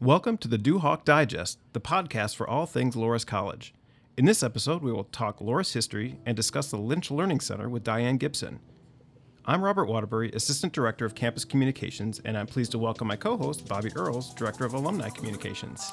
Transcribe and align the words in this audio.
Welcome 0.00 0.38
to 0.38 0.46
the 0.48 0.58
Duhawk 0.58 1.04
Digest, 1.04 1.58
the 1.72 1.80
podcast 1.80 2.36
for 2.36 2.48
all 2.48 2.66
things 2.66 2.94
Loras 2.94 3.26
College. 3.26 3.74
In 4.16 4.26
this 4.26 4.44
episode, 4.44 4.80
we 4.80 4.92
will 4.92 5.02
talk 5.02 5.40
Loras 5.40 5.72
history 5.74 6.20
and 6.24 6.36
discuss 6.36 6.70
the 6.70 6.76
Lynch 6.76 7.10
Learning 7.10 7.40
Center 7.40 7.68
with 7.68 7.82
Diane 7.82 8.16
Gibson. 8.16 8.60
I'm 9.44 9.64
Robert 9.64 9.86
Waterbury, 9.86 10.30
Assistant 10.30 10.72
Director 10.72 11.04
of 11.04 11.16
Campus 11.16 11.44
Communications, 11.44 12.20
and 12.24 12.38
I'm 12.38 12.46
pleased 12.46 12.70
to 12.72 12.78
welcome 12.78 13.08
my 13.08 13.16
co 13.16 13.36
host, 13.36 13.66
Bobby 13.66 13.90
Earls, 13.96 14.32
Director 14.34 14.64
of 14.64 14.74
Alumni 14.74 15.10
Communications. 15.10 15.92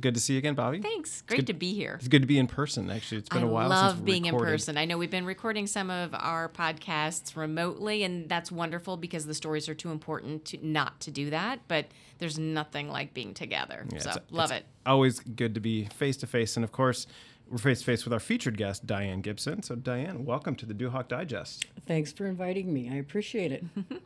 Good 0.00 0.14
to 0.14 0.20
see 0.20 0.34
you 0.34 0.38
again, 0.38 0.54
Bobby. 0.54 0.80
Thanks. 0.80 1.22
Great 1.22 1.38
good- 1.38 1.46
to 1.48 1.54
be 1.54 1.74
here. 1.74 1.94
It's 1.98 2.08
good 2.08 2.22
to 2.22 2.28
be 2.28 2.38
in 2.38 2.46
person, 2.46 2.90
actually. 2.90 3.18
It's 3.18 3.28
been 3.28 3.42
I 3.42 3.46
a 3.46 3.48
while 3.48 3.72
I 3.72 3.76
love 3.76 3.90
since 3.96 4.00
we 4.02 4.12
being 4.12 4.24
in 4.26 4.36
person. 4.36 4.76
I 4.76 4.84
know 4.84 4.98
we've 4.98 5.10
been 5.10 5.24
recording 5.24 5.66
some 5.66 5.90
of 5.90 6.14
our 6.14 6.48
podcasts 6.48 7.36
remotely, 7.36 8.02
and 8.04 8.28
that's 8.28 8.52
wonderful 8.52 8.96
because 8.96 9.26
the 9.26 9.34
stories 9.34 9.68
are 9.68 9.74
too 9.74 9.90
important 9.90 10.44
to 10.46 10.58
not 10.66 11.00
to 11.00 11.10
do 11.10 11.30
that. 11.30 11.60
But 11.68 11.86
there's 12.18 12.38
nothing 12.38 12.90
like 12.90 13.14
being 13.14 13.34
together. 13.34 13.86
Yeah, 13.92 13.98
so 13.98 14.10
it's- 14.10 14.26
love 14.30 14.50
it's 14.50 14.60
it. 14.60 14.66
Always 14.86 15.20
good 15.20 15.54
to 15.54 15.60
be 15.60 15.86
face 15.86 16.16
to 16.18 16.26
face. 16.26 16.56
And 16.56 16.64
of 16.64 16.72
course, 16.72 17.06
we're 17.50 17.58
face 17.58 17.80
to 17.80 17.84
face 17.84 18.04
with 18.04 18.12
our 18.12 18.20
featured 18.20 18.56
guest, 18.56 18.86
Diane 18.86 19.20
Gibson. 19.20 19.62
So, 19.62 19.74
Diane, 19.74 20.24
welcome 20.24 20.54
to 20.56 20.66
the 20.66 20.74
Duhawk 20.74 21.08
Digest. 21.08 21.66
Thanks 21.86 22.12
for 22.12 22.26
inviting 22.26 22.72
me. 22.72 22.90
I 22.90 22.96
appreciate 22.96 23.52
it. 23.52 23.64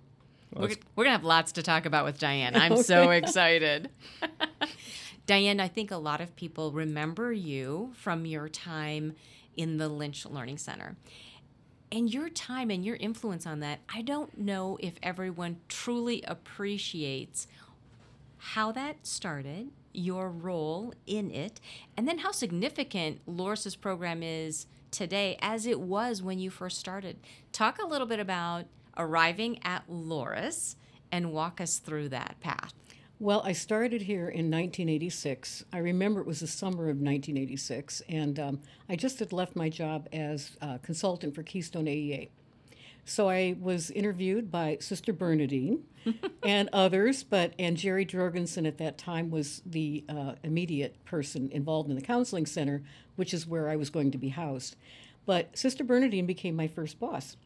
We're, 0.54 0.68
we're 0.96 1.04
gonna 1.04 1.16
have 1.16 1.24
lots 1.24 1.52
to 1.52 1.62
talk 1.62 1.86
about 1.86 2.04
with 2.04 2.18
Diane. 2.18 2.54
I'm 2.56 2.72
oh, 2.72 2.82
so 2.82 3.10
excited. 3.10 3.88
Diane, 5.26 5.60
I 5.60 5.68
think 5.68 5.90
a 5.90 5.96
lot 5.96 6.20
of 6.20 6.34
people 6.34 6.72
remember 6.72 7.32
you 7.32 7.92
from 7.94 8.26
your 8.26 8.48
time 8.48 9.14
in 9.56 9.76
the 9.76 9.88
Lynch 9.88 10.26
Learning 10.26 10.58
Center. 10.58 10.96
And 11.92 12.12
your 12.12 12.28
time 12.28 12.70
and 12.70 12.84
your 12.84 12.96
influence 12.96 13.46
on 13.46 13.60
that, 13.60 13.80
I 13.94 14.02
don't 14.02 14.38
know 14.38 14.78
if 14.80 14.94
everyone 15.02 15.58
truly 15.68 16.24
appreciates 16.26 17.46
how 18.38 18.72
that 18.72 19.06
started, 19.06 19.70
your 19.92 20.28
role 20.28 20.94
in 21.06 21.30
it, 21.30 21.60
and 21.96 22.08
then 22.08 22.18
how 22.18 22.32
significant 22.32 23.20
Loras's 23.26 23.76
program 23.76 24.22
is 24.22 24.66
today 24.90 25.38
as 25.40 25.66
it 25.66 25.80
was 25.80 26.22
when 26.22 26.38
you 26.38 26.50
first 26.50 26.78
started. 26.78 27.18
Talk 27.52 27.80
a 27.80 27.86
little 27.86 28.06
bit 28.06 28.18
about 28.18 28.64
arriving 28.96 29.60
at 29.62 29.88
Loras 29.88 30.76
and 31.12 31.32
walk 31.32 31.60
us 31.60 31.78
through 31.78 32.08
that 32.08 32.36
path. 32.40 32.72
Well, 33.18 33.42
I 33.44 33.52
started 33.52 34.02
here 34.02 34.28
in 34.28 34.50
1986. 34.50 35.64
I 35.72 35.78
remember 35.78 36.20
it 36.20 36.26
was 36.26 36.40
the 36.40 36.46
summer 36.48 36.88
of 36.88 36.96
1986, 36.96 38.02
and 38.08 38.40
um, 38.40 38.60
I 38.88 38.96
just 38.96 39.20
had 39.20 39.32
left 39.32 39.54
my 39.54 39.68
job 39.68 40.08
as 40.12 40.56
uh, 40.60 40.78
consultant 40.78 41.34
for 41.34 41.44
Keystone 41.44 41.84
AEA. 41.84 42.30
So 43.04 43.28
I 43.28 43.56
was 43.60 43.90
interviewed 43.90 44.50
by 44.50 44.78
Sister 44.80 45.12
Bernadine 45.12 45.84
and 46.42 46.68
others, 46.72 47.22
but 47.22 47.52
and 47.58 47.76
Jerry 47.76 48.04
Jorgensen 48.04 48.66
at 48.66 48.78
that 48.78 48.98
time 48.98 49.30
was 49.30 49.62
the 49.66 50.04
uh, 50.08 50.34
immediate 50.42 51.04
person 51.04 51.48
involved 51.52 51.90
in 51.90 51.96
the 51.96 52.02
counseling 52.02 52.46
center, 52.46 52.82
which 53.16 53.34
is 53.34 53.46
where 53.46 53.68
I 53.68 53.76
was 53.76 53.90
going 53.90 54.10
to 54.12 54.18
be 54.18 54.28
housed. 54.30 54.76
But 55.26 55.56
Sister 55.56 55.84
Bernadine 55.84 56.26
became 56.26 56.56
my 56.56 56.68
first 56.68 56.98
boss, 56.98 57.36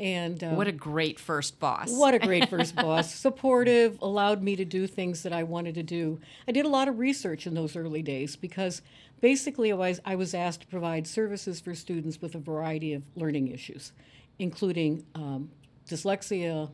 and 0.00 0.42
um, 0.42 0.56
What 0.56 0.66
a 0.66 0.72
great 0.72 1.18
first 1.20 1.60
boss. 1.60 1.90
what 1.90 2.14
a 2.14 2.18
great 2.18 2.48
first 2.50 2.74
boss. 2.74 3.14
Supportive, 3.14 3.98
allowed 4.02 4.42
me 4.42 4.56
to 4.56 4.64
do 4.64 4.86
things 4.86 5.22
that 5.22 5.32
I 5.32 5.42
wanted 5.42 5.74
to 5.76 5.82
do. 5.82 6.20
I 6.48 6.52
did 6.52 6.64
a 6.64 6.68
lot 6.68 6.88
of 6.88 6.98
research 6.98 7.46
in 7.46 7.54
those 7.54 7.76
early 7.76 8.02
days 8.02 8.34
because 8.36 8.82
basically 9.20 9.70
I 9.72 9.74
was, 9.76 10.00
I 10.04 10.16
was 10.16 10.34
asked 10.34 10.62
to 10.62 10.66
provide 10.66 11.06
services 11.06 11.60
for 11.60 11.74
students 11.74 12.20
with 12.20 12.34
a 12.34 12.38
variety 12.38 12.92
of 12.94 13.02
learning 13.14 13.48
issues, 13.48 13.92
including 14.38 15.04
um, 15.14 15.50
dyslexia, 15.88 16.70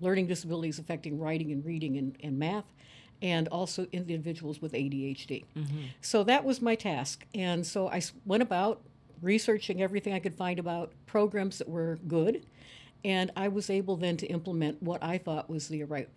learning 0.00 0.26
disabilities 0.26 0.78
affecting 0.78 1.18
writing 1.18 1.52
and 1.52 1.64
reading 1.64 1.96
and, 1.96 2.16
and 2.22 2.38
math, 2.38 2.64
and 3.22 3.48
also 3.48 3.86
individuals 3.92 4.60
with 4.60 4.72
ADHD. 4.72 5.44
So 6.02 6.22
that 6.24 6.44
was 6.44 6.60
my 6.60 6.74
task. 6.74 7.24
And 7.34 7.66
so 7.66 7.88
I 7.88 8.02
went 8.26 8.42
about 8.42 8.82
researching 9.22 9.82
everything 9.82 10.12
I 10.12 10.18
could 10.18 10.34
find 10.34 10.58
about 10.58 10.92
programs 11.06 11.58
that 11.58 11.68
were 11.68 11.98
good 12.06 12.44
and 13.04 13.30
I 13.36 13.48
was 13.48 13.70
able 13.70 13.96
then 13.96 14.16
to 14.18 14.26
implement 14.26 14.82
what 14.82 15.02
I 15.02 15.18
thought 15.18 15.48
was 15.48 15.68
the 15.68 15.84
right 15.84 16.08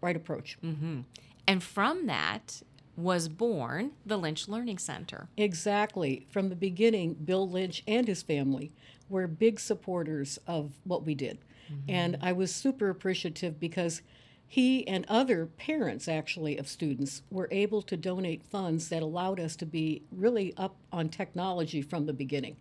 right 0.00 0.16
approach. 0.16 0.56
Mm-hmm. 0.64 1.00
And 1.46 1.62
from 1.62 2.06
that 2.06 2.62
was 2.96 3.28
born 3.28 3.92
the 4.06 4.16
Lynch 4.16 4.48
Learning 4.48 4.78
Center. 4.78 5.28
Exactly. 5.36 6.26
From 6.30 6.48
the 6.48 6.56
beginning, 6.56 7.14
Bill 7.14 7.48
Lynch 7.48 7.82
and 7.86 8.06
his 8.08 8.22
family 8.22 8.72
were 9.08 9.26
big 9.26 9.60
supporters 9.60 10.38
of 10.46 10.72
what 10.84 11.04
we 11.04 11.14
did. 11.14 11.38
Mm-hmm. 11.70 11.90
And 11.90 12.18
I 12.22 12.32
was 12.32 12.54
super 12.54 12.88
appreciative 12.88 13.60
because 13.60 14.02
he 14.50 14.88
and 14.88 15.04
other 15.08 15.44
parents, 15.44 16.08
actually, 16.08 16.56
of 16.56 16.66
students 16.66 17.20
were 17.30 17.48
able 17.50 17.82
to 17.82 17.98
donate 17.98 18.42
funds 18.42 18.88
that 18.88 19.02
allowed 19.02 19.38
us 19.38 19.54
to 19.56 19.66
be 19.66 20.02
really 20.10 20.54
up 20.56 20.74
on 20.90 21.10
technology 21.10 21.82
from 21.82 22.06
the 22.06 22.14
beginning. 22.14 22.56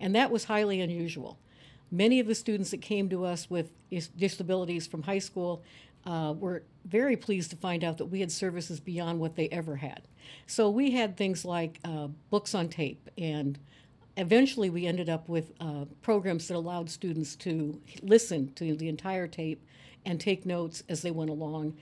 And 0.00 0.14
that 0.14 0.30
was 0.30 0.44
highly 0.44 0.80
unusual. 0.80 1.36
Many 1.90 2.20
of 2.20 2.28
the 2.28 2.36
students 2.36 2.70
that 2.70 2.80
came 2.80 3.08
to 3.08 3.24
us 3.24 3.50
with 3.50 3.72
disabilities 4.16 4.86
from 4.86 5.02
high 5.02 5.18
school 5.18 5.64
uh, 6.06 6.34
were 6.38 6.62
very 6.84 7.16
pleased 7.16 7.50
to 7.50 7.56
find 7.56 7.82
out 7.82 7.98
that 7.98 8.06
we 8.06 8.20
had 8.20 8.30
services 8.30 8.78
beyond 8.78 9.18
what 9.18 9.34
they 9.34 9.48
ever 9.48 9.74
had. 9.76 10.02
So 10.46 10.70
we 10.70 10.92
had 10.92 11.16
things 11.16 11.44
like 11.44 11.80
uh, 11.84 12.08
books 12.30 12.54
on 12.54 12.68
tape, 12.68 13.10
and 13.18 13.58
eventually 14.16 14.70
we 14.70 14.86
ended 14.86 15.08
up 15.08 15.28
with 15.28 15.52
uh, 15.60 15.86
programs 16.00 16.46
that 16.46 16.56
allowed 16.56 16.90
students 16.90 17.34
to 17.36 17.80
listen 18.02 18.52
to 18.54 18.76
the 18.76 18.88
entire 18.88 19.26
tape 19.26 19.66
and 20.04 20.20
take 20.20 20.46
notes 20.46 20.82
as 20.88 21.02
they 21.02 21.10
went 21.10 21.30
along. 21.30 21.76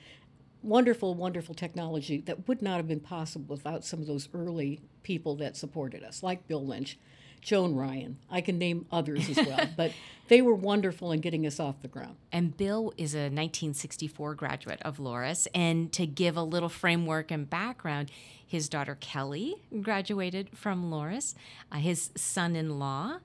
Wonderful, 0.63 1.15
wonderful 1.15 1.55
technology 1.55 2.21
that 2.23 2.47
would 2.47 2.63
not 2.63 2.77
have 2.77 2.89
been 2.89 3.01
possible 3.01 3.57
without 3.57 3.85
some 3.85 4.01
of 4.01 4.07
those 4.07 4.29
early 4.33 4.81
people 5.03 5.35
that 5.37 5.57
supported 5.57 6.05
us, 6.05 6.23
like 6.23 6.47
Bill 6.47 6.65
Lynch, 6.65 6.99
Joan 7.41 7.75
Ryan. 7.75 8.19
I 8.31 8.41
can 8.41 8.59
name 8.59 8.87
others 8.93 9.29
as 9.29 9.45
well, 9.45 9.69
but 9.77 9.93
they 10.29 10.41
were 10.41 10.55
wonderful 10.55 11.11
in 11.11 11.21
getting 11.21 11.47
us 11.47 11.59
off 11.59 11.83
the 11.83 11.89
ground. 11.89 12.17
And 12.31 12.57
Bill 12.57 12.95
is 12.97 13.15
a 13.15 13.27
1964 13.29 14.35
graduate 14.37 14.81
of 14.83 14.99
Loras. 14.99 15.49
And 15.53 15.93
to 15.93 16.07
give 16.07 16.37
a 16.37 16.43
little 16.43 16.69
framework 16.69 17.33
and 17.33 17.51
background, 17.51 18.11
his 18.47 18.69
daughter 18.69 18.97
Kelly 19.01 19.57
graduated 19.83 20.51
from 20.57 20.91
Loras. 20.91 21.35
Uh, 21.73 21.77
his 21.77 22.11
son 22.15 22.55
in 22.55 22.79
law, 22.79 23.19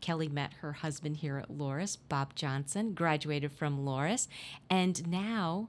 Kelly 0.00 0.28
met 0.28 0.54
her 0.60 0.72
husband 0.72 1.18
here 1.18 1.38
at 1.38 1.50
Loras, 1.50 1.98
Bob 2.08 2.34
Johnson, 2.34 2.92
graduated 2.94 3.52
from 3.52 3.84
Loras. 3.84 4.28
And 4.68 5.08
now 5.08 5.68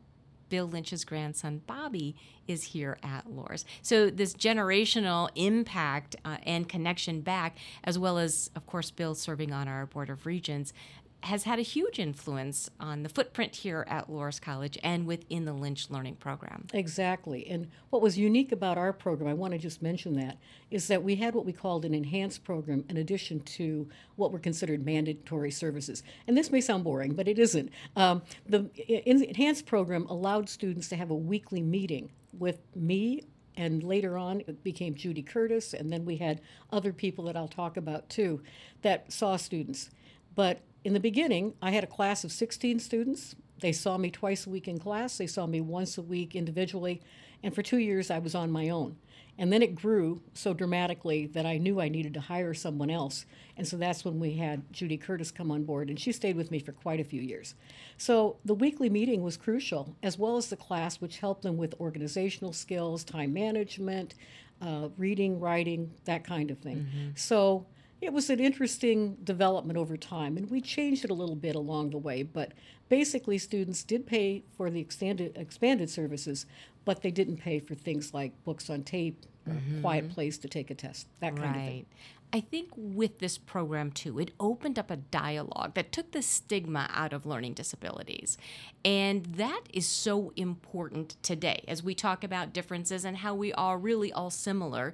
Bill 0.51 0.67
Lynch's 0.67 1.05
grandson, 1.05 1.61
Bobby, 1.65 2.15
is 2.45 2.63
here 2.63 2.97
at 3.01 3.25
Loras. 3.25 3.63
So, 3.81 4.09
this 4.09 4.33
generational 4.33 5.29
impact 5.35 6.17
uh, 6.25 6.37
and 6.43 6.67
connection 6.67 7.21
back, 7.21 7.57
as 7.85 7.97
well 7.97 8.17
as, 8.17 8.51
of 8.53 8.67
course, 8.67 8.91
Bill 8.91 9.15
serving 9.15 9.53
on 9.53 9.69
our 9.69 9.85
Board 9.85 10.09
of 10.09 10.25
Regents, 10.25 10.73
has 11.23 11.43
had 11.43 11.59
a 11.59 11.61
huge 11.61 11.99
influence 11.99 12.69
on 12.79 13.03
the 13.03 13.09
footprint 13.09 13.55
here 13.55 13.85
at 13.87 14.09
Loras 14.09 14.41
College 14.41 14.77
and 14.83 15.05
within 15.05 15.45
the 15.45 15.53
Lynch 15.53 15.89
Learning 15.89 16.15
Program. 16.15 16.65
Exactly. 16.73 17.47
And 17.47 17.69
what 17.91 18.01
was 18.01 18.17
unique 18.17 18.51
about 18.51 18.77
our 18.77 18.91
program, 18.91 19.29
I 19.29 19.33
want 19.33 19.53
to 19.53 19.59
just 19.59 19.81
mention 19.81 20.13
that, 20.13 20.37
is 20.71 20.87
that 20.87 21.03
we 21.03 21.15
had 21.15 21.35
what 21.35 21.45
we 21.45 21.53
called 21.53 21.85
an 21.85 21.93
enhanced 21.93 22.43
program 22.43 22.83
in 22.89 22.97
addition 22.97 23.39
to 23.41 23.87
what 24.15 24.31
were 24.31 24.39
considered 24.39 24.83
mandatory 24.83 25.51
services. 25.51 26.01
And 26.27 26.35
this 26.35 26.51
may 26.51 26.61
sound 26.61 26.83
boring, 26.83 27.13
but 27.13 27.27
it 27.27 27.37
isn't. 27.37 27.71
Um, 27.95 28.23
the 28.47 28.69
en- 29.05 29.23
enhanced 29.23 29.67
program 29.67 30.05
allowed 30.07 30.49
students 30.49 30.89
to 30.89 30.95
have 30.95 31.11
a 31.11 31.15
weekly 31.15 31.61
meeting 31.61 32.11
with 32.37 32.59
me. 32.75 33.21
And 33.57 33.83
later 33.83 34.17
on, 34.17 34.41
it 34.47 34.63
became 34.63 34.95
Judy 34.95 35.21
Curtis, 35.21 35.73
and 35.73 35.91
then 35.91 36.05
we 36.05 36.17
had 36.17 36.41
other 36.71 36.93
people 36.93 37.25
that 37.25 37.35
I'll 37.35 37.49
talk 37.49 37.77
about 37.77 38.09
too 38.09 38.41
that 38.81 39.11
saw 39.11 39.35
students. 39.35 39.89
But 40.35 40.61
in 40.83 40.93
the 40.93 40.99
beginning, 40.99 41.53
I 41.61 41.71
had 41.71 41.83
a 41.83 41.87
class 41.87 42.23
of 42.23 42.31
16 42.31 42.79
students. 42.79 43.35
They 43.59 43.71
saw 43.71 43.97
me 43.97 44.09
twice 44.09 44.47
a 44.47 44.49
week 44.49 44.67
in 44.67 44.79
class, 44.79 45.17
they 45.17 45.27
saw 45.27 45.45
me 45.45 45.61
once 45.61 45.97
a 45.97 46.01
week 46.01 46.35
individually, 46.35 47.01
and 47.43 47.53
for 47.53 47.61
two 47.61 47.77
years 47.77 48.09
I 48.09 48.17
was 48.17 48.33
on 48.33 48.51
my 48.51 48.69
own. 48.69 48.97
And 49.37 49.51
then 49.51 49.61
it 49.61 49.75
grew 49.75 50.21
so 50.33 50.53
dramatically 50.53 51.25
that 51.27 51.45
I 51.45 51.57
knew 51.57 51.79
I 51.79 51.89
needed 51.89 52.13
to 52.15 52.19
hire 52.19 52.53
someone 52.53 52.89
else. 52.89 53.25
And 53.55 53.67
so 53.67 53.77
that's 53.77 54.03
when 54.03 54.19
we 54.19 54.33
had 54.33 54.71
Judy 54.73 54.97
Curtis 54.97 55.31
come 55.31 55.51
on 55.51 55.63
board, 55.63 55.89
and 55.89 55.99
she 55.99 56.11
stayed 56.11 56.35
with 56.35 56.51
me 56.51 56.59
for 56.59 56.71
quite 56.73 56.99
a 56.99 57.03
few 57.03 57.21
years. 57.21 57.55
So 57.97 58.37
the 58.43 58.53
weekly 58.53 58.89
meeting 58.89 59.23
was 59.23 59.37
crucial, 59.37 59.95
as 60.03 60.17
well 60.17 60.37
as 60.37 60.47
the 60.47 60.57
class, 60.57 60.99
which 60.99 61.19
helped 61.19 61.43
them 61.43 61.57
with 61.57 61.75
organizational 61.79 62.53
skills, 62.53 63.03
time 63.03 63.33
management, 63.33 64.15
uh, 64.61 64.89
reading, 64.97 65.39
writing, 65.39 65.91
that 66.05 66.23
kind 66.23 66.51
of 66.51 66.59
thing. 66.59 66.87
So 67.15 67.65
it 68.01 68.11
was 68.11 68.29
an 68.29 68.39
interesting 68.39 69.15
development 69.23 69.77
over 69.77 69.95
time, 69.95 70.35
and 70.35 70.49
we 70.49 70.59
changed 70.59 71.05
it 71.05 71.11
a 71.11 71.13
little 71.13 71.35
bit 71.35 71.55
along 71.55 71.91
the 71.91 71.97
way. 71.97 72.23
But 72.23 72.53
basically, 72.89 73.37
students 73.37 73.83
did 73.83 74.07
pay 74.07 74.43
for 74.57 74.69
the 74.69 74.79
expanded 74.79 75.37
expanded 75.37 75.89
services, 75.89 76.45
but 76.83 77.03
they 77.03 77.11
didn't 77.11 77.37
pay 77.37 77.59
for 77.59 77.75
things 77.75 78.13
like 78.13 78.31
books 78.43 78.69
on 78.69 78.83
tape, 78.83 79.25
or 79.45 79.53
a 79.53 79.55
mm-hmm. 79.55 79.81
quiet 79.81 80.09
place 80.09 80.37
to 80.39 80.47
take 80.47 80.71
a 80.71 80.75
test, 80.75 81.07
that 81.19 81.35
kind 81.35 81.55
of 81.55 81.61
thing. 81.61 81.75
Right. 81.75 81.85
I 82.33 82.39
think 82.39 82.69
with 82.75 83.19
this 83.19 83.37
program 83.37 83.91
too, 83.91 84.17
it 84.17 84.31
opened 84.39 84.79
up 84.79 84.89
a 84.89 84.95
dialogue 84.95 85.73
that 85.73 85.91
took 85.91 86.11
the 86.11 86.21
stigma 86.21 86.89
out 86.93 87.11
of 87.11 87.25
learning 87.25 87.55
disabilities. 87.55 88.37
And 88.85 89.25
that 89.25 89.63
is 89.73 89.85
so 89.85 90.31
important 90.37 91.17
today 91.23 91.65
as 91.67 91.83
we 91.83 91.93
talk 91.93 92.23
about 92.23 92.53
differences 92.53 93.03
and 93.03 93.17
how 93.17 93.35
we 93.35 93.51
are 93.53 93.77
really 93.77 94.13
all 94.13 94.29
similar. 94.29 94.93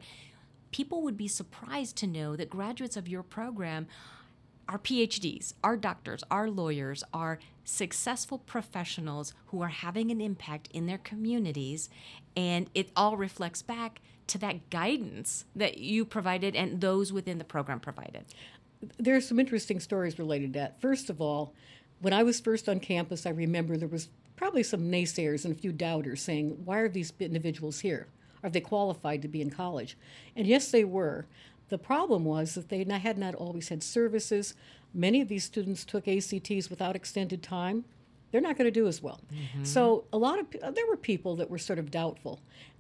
People 0.72 1.02
would 1.02 1.18
be 1.18 1.28
surprised 1.28 1.96
to 1.98 2.08
know 2.08 2.36
that 2.36 2.50
graduates 2.50 2.98
of 2.98 3.08
your 3.08 3.24
program 3.24 3.88
are 4.70 4.78
PhDs, 4.78 5.54
are 5.64 5.78
doctors, 5.78 6.24
are 6.30 6.50
lawyers, 6.50 7.04
are 7.14 7.40
successful 7.64 8.40
professionals 8.40 9.34
who 9.48 9.62
are 9.62 9.70
having 9.70 10.12
an 10.12 10.20
impact 10.20 10.68
in 10.74 10.88
their 10.88 10.98
communities. 10.98 11.90
And 12.36 12.70
it 12.74 12.90
all 12.96 13.16
reflects 13.16 13.62
back 13.62 14.02
to 14.28 14.38
that 14.40 14.70
guidance 14.70 15.46
that 15.56 15.78
you 15.78 16.04
provided 16.04 16.56
and 16.56 16.82
those 16.82 17.14
within 17.14 17.38
the 17.38 17.46
program 17.46 17.80
provided. 17.80 18.26
There 18.98 19.16
are 19.16 19.22
some 19.22 19.40
interesting 19.40 19.80
stories 19.80 20.20
related 20.20 20.54
to 20.54 20.60
that. 20.60 20.82
First 20.82 21.10
of 21.10 21.22
all, 21.22 21.54
when 22.02 22.14
I 22.14 22.24
was 22.24 22.40
first 22.40 22.68
on 22.68 22.80
campus, 22.80 23.26
I 23.26 23.30
remember 23.30 23.78
there 23.78 23.88
was 23.88 24.10
probably 24.36 24.64
some 24.64 24.92
naysayers 24.92 25.46
and 25.46 25.56
a 25.56 25.58
few 25.58 25.72
doubters 25.72 26.22
saying, 26.22 26.64
"Why 26.66 26.80
are 26.80 26.90
these 26.90 27.12
individuals 27.20 27.80
here? 27.80 28.08
Are 28.44 28.50
they 28.50 28.62
qualified 28.62 29.22
to 29.22 29.28
be 29.28 29.42
in 29.42 29.50
college?" 29.50 29.98
And 30.36 30.48
yes, 30.48 30.72
they 30.72 30.84
were. 30.84 31.26
The 31.70 31.78
problem 31.78 32.24
was 32.24 32.56
that 32.56 32.70
they 32.70 32.84
had 32.84 33.18
not 33.18 33.36
always 33.36 33.70
had 33.70 33.84
services. 33.84 34.54
Many 34.94 35.22
of 35.22 35.28
these 35.28 35.44
students 35.44 35.84
took 35.84 36.08
ACTs 36.08 36.70
without 36.70 36.96
extended 36.96 37.44
time. 37.44 37.84
They're 38.32 38.42
not 38.42 38.58
going 38.58 38.66
to 38.66 38.72
do 38.72 38.88
as 38.88 39.02
well. 39.02 39.20
Mm-hmm. 39.34 39.64
So 39.64 40.06
a 40.12 40.18
lot 40.18 40.40
of 40.40 40.46
uh, 40.62 40.72
there 40.72 40.88
were 40.88 40.98
people 40.98 41.36
that 41.38 41.50
were 41.50 41.58
sort 41.58 41.80
of 41.80 41.92
doubtful. 41.92 42.40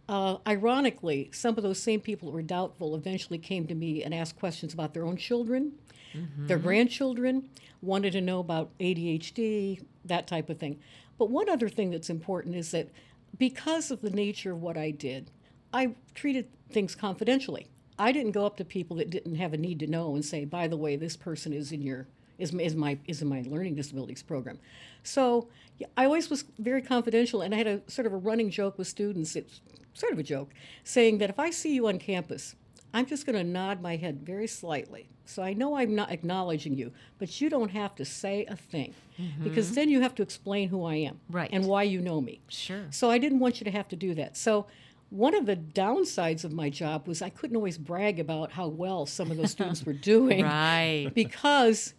Uh, 0.09 0.37
ironically, 0.47 1.29
some 1.33 1.57
of 1.57 1.63
those 1.63 1.81
same 1.81 1.99
people 1.99 2.29
that 2.29 2.33
were 2.33 2.41
doubtful 2.41 2.95
eventually 2.95 3.37
came 3.37 3.67
to 3.67 3.75
me 3.75 4.03
and 4.03 4.13
asked 4.13 4.39
questions 4.39 4.73
about 4.73 4.93
their 4.93 5.05
own 5.05 5.17
children, 5.17 5.73
mm-hmm. 6.13 6.47
their 6.47 6.57
grandchildren, 6.57 7.49
wanted 7.81 8.13
to 8.13 8.21
know 8.21 8.39
about 8.39 8.69
ADHD, 8.79 9.83
that 10.05 10.25
type 10.25 10.49
of 10.49 10.57
thing. 10.57 10.79
But 11.17 11.29
one 11.29 11.49
other 11.49 11.67
thing 11.67 11.91
that's 11.91 12.09
important 12.09 12.55
is 12.55 12.71
that 12.71 12.89
because 13.37 13.91
of 13.91 14.01
the 14.01 14.09
nature 14.09 14.53
of 14.53 14.61
what 14.61 14.77
I 14.77 14.91
did, 14.91 15.29
I 15.73 15.95
treated 16.15 16.47
things 16.69 16.95
confidentially. 16.95 17.67
I 17.99 18.11
didn't 18.11 18.31
go 18.31 18.45
up 18.45 18.57
to 18.57 18.65
people 18.65 18.97
that 18.97 19.09
didn't 19.09 19.35
have 19.35 19.53
a 19.53 19.57
need 19.57 19.79
to 19.79 19.87
know 19.87 20.13
and 20.15 20.23
say, 20.23 20.45
"By 20.45 20.67
the 20.67 20.77
way, 20.77 20.95
this 20.95 21.15
person 21.15 21.53
is 21.53 21.71
in 21.71 21.81
your 21.81 22.07
is, 22.37 22.53
is 22.53 22.75
my 22.75 22.99
is 23.05 23.21
in 23.21 23.27
my 23.27 23.43
learning 23.47 23.75
disabilities 23.75 24.23
program." 24.23 24.59
So 25.03 25.47
yeah, 25.77 25.87
I 25.97 26.05
always 26.05 26.29
was 26.29 26.43
very 26.59 26.81
confidential, 26.81 27.41
and 27.41 27.53
I 27.53 27.57
had 27.57 27.67
a 27.67 27.81
sort 27.87 28.05
of 28.05 28.13
a 28.13 28.17
running 28.17 28.49
joke 28.49 28.77
with 28.77 28.87
students. 28.87 29.35
It's 29.35 29.61
sort 29.93 30.13
of 30.13 30.19
a 30.19 30.23
joke, 30.23 30.53
saying 30.83 31.17
that 31.19 31.29
if 31.29 31.39
I 31.39 31.49
see 31.49 31.73
you 31.73 31.87
on 31.87 31.97
campus, 31.97 32.55
I'm 32.93 33.05
just 33.05 33.25
going 33.25 33.35
to 33.35 33.43
nod 33.43 33.81
my 33.81 33.95
head 33.95 34.21
very 34.25 34.47
slightly. 34.47 35.09
So 35.25 35.43
I 35.43 35.53
know 35.53 35.75
I'm 35.75 35.93
not 35.93 36.11
acknowledging 36.11 36.75
you, 36.75 36.93
but 37.19 37.41
you 37.41 37.49
don't 37.49 37.71
have 37.71 37.95
to 37.95 38.05
say 38.05 38.45
a 38.45 38.55
thing 38.55 38.93
mm-hmm. 39.19 39.43
because 39.43 39.73
then 39.73 39.89
you 39.89 40.01
have 40.01 40.15
to 40.15 40.23
explain 40.23 40.69
who 40.69 40.85
I 40.85 40.95
am 40.95 41.19
Right. 41.29 41.49
and 41.51 41.65
why 41.65 41.83
you 41.83 41.99
know 41.99 42.21
me. 42.21 42.39
Sure. 42.47 42.85
So 42.91 43.09
I 43.11 43.17
didn't 43.17 43.39
want 43.39 43.59
you 43.59 43.65
to 43.65 43.71
have 43.71 43.89
to 43.89 43.95
do 43.97 44.13
that. 44.15 44.37
So 44.37 44.67
one 45.09 45.33
of 45.33 45.45
the 45.45 45.55
downsides 45.55 46.43
of 46.43 46.51
my 46.51 46.69
job 46.69 47.07
was 47.07 47.21
I 47.21 47.29
couldn't 47.29 47.55
always 47.55 47.77
brag 47.77 48.19
about 48.19 48.51
how 48.51 48.67
well 48.67 49.05
some 49.05 49.31
of 49.31 49.37
those 49.37 49.51
students 49.51 49.85
were 49.85 49.93
doing 49.93 50.43
Right. 50.43 51.09
because 51.13 51.93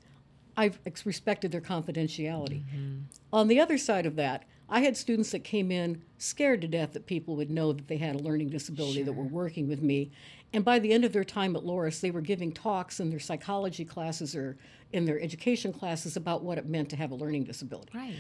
I've 0.57 0.79
ex- 0.85 1.07
respected 1.07 1.51
their 1.53 1.61
confidentiality. 1.61 2.65
Mm-hmm. 2.65 2.97
On 3.33 3.49
the 3.49 3.61
other 3.61 3.79
side 3.79 4.07
of 4.07 4.17
that, 4.17 4.45
I 4.69 4.81
had 4.81 4.97
students 4.97 5.31
that 5.31 5.45
came 5.45 5.71
in 5.73 6.03
scared 6.19 6.61
to 6.61 6.69
death 6.69 6.93
that 6.93 7.07
people 7.07 7.37
would 7.37 7.51
know 7.51 7.73
that 7.73 7.89
they 7.89 7.97
had 7.97 8.17
a 8.17 8.19
learning 8.19 8.51
disability 8.51 9.03
that 9.03 9.13
were 9.13 9.25
working 9.25 9.67
with 9.69 9.81
me. 9.81 10.11
And 10.53 10.65
by 10.65 10.79
the 10.79 10.93
end 10.93 11.05
of 11.05 11.13
their 11.13 11.25
time 11.25 11.57
at 11.57 11.63
Loras, 11.63 12.01
they 12.01 12.11
were 12.11 12.21
giving 12.21 12.53
talks 12.53 13.01
in 13.01 13.09
their 13.09 13.19
psychology 13.21 13.85
classes 13.85 14.35
or 14.35 14.59
in 14.93 15.07
their 15.07 15.21
education 15.21 15.73
classes 15.73 16.17
about 16.17 16.43
what 16.43 16.59
it 16.59 16.67
meant 16.67 16.91
to 16.91 16.97
have 16.97 17.11
a 17.11 17.15
learning 17.15 17.45
disability. 17.45 17.91
Right. 17.95 18.15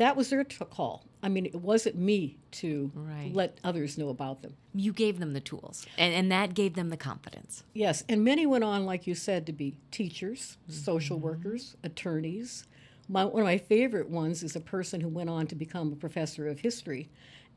That 0.00 0.16
was 0.16 0.30
their 0.30 0.44
t- 0.44 0.56
call. 0.70 1.04
I 1.22 1.28
mean, 1.28 1.44
it 1.44 1.56
wasn't 1.56 1.96
me 1.96 2.38
to 2.52 2.90
Right. 2.94 3.30
let 3.34 3.58
others 3.62 3.98
know 3.98 4.08
about 4.08 4.40
them. 4.40 4.56
You 4.74 4.94
gave 4.94 5.18
them 5.18 5.34
the 5.34 5.40
tools, 5.40 5.84
and, 5.98 6.14
and 6.14 6.32
that 6.32 6.54
gave 6.54 6.72
them 6.72 6.88
the 6.88 6.96
confidence. 6.96 7.64
Yes, 7.74 8.02
and 8.08 8.24
many 8.24 8.46
went 8.46 8.64
on, 8.64 8.86
like 8.86 9.06
you 9.06 9.14
said, 9.14 9.44
to 9.44 9.52
be 9.52 9.76
teachers, 9.90 10.56
mm-hmm. 10.62 10.72
social 10.72 11.18
workers, 11.18 11.76
attorneys. 11.84 12.64
My, 13.10 13.26
one 13.26 13.42
of 13.42 13.46
my 13.46 13.58
favorite 13.58 14.08
ones 14.08 14.42
is 14.42 14.56
a 14.56 14.60
person 14.60 15.02
who 15.02 15.08
went 15.08 15.28
on 15.28 15.46
to 15.48 15.54
become 15.54 15.92
a 15.92 15.96
professor 15.96 16.48
of 16.48 16.60
history. 16.60 17.10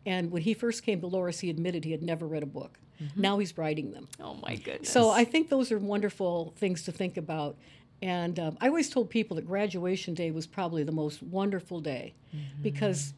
And 0.06 0.30
when 0.30 0.42
he 0.42 0.54
first 0.54 0.84
came 0.84 1.00
to 1.00 1.08
Loras, 1.08 1.40
he 1.40 1.50
admitted 1.50 1.86
he 1.86 1.92
had 1.92 2.04
never 2.04 2.28
read 2.28 2.44
a 2.44 2.48
book. 2.48 2.78
Mm-hmm. 3.02 3.22
Now 3.22 3.40
he's 3.40 3.58
writing 3.58 3.94
them. 3.94 4.10
Oh 4.20 4.34
my 4.34 4.56
goodness. 4.58 4.90
So 4.90 5.12
I 5.12 5.24
think 5.24 5.48
those 5.50 5.72
are 5.72 5.80
wonderful 5.80 6.54
things 6.58 6.84
to 6.84 6.92
think 6.92 7.16
about. 7.16 7.56
And 8.04 8.38
um, 8.38 8.58
I 8.60 8.68
always 8.68 8.90
told 8.90 9.10
people 9.10 9.36
that 9.36 9.48
graduation 9.48 10.14
day 10.14 10.30
was 10.32 10.46
probably 10.46 10.84
the 10.84 10.92
most 10.92 11.24
wonderful 11.24 11.80
day 11.80 12.14
because 12.62 13.14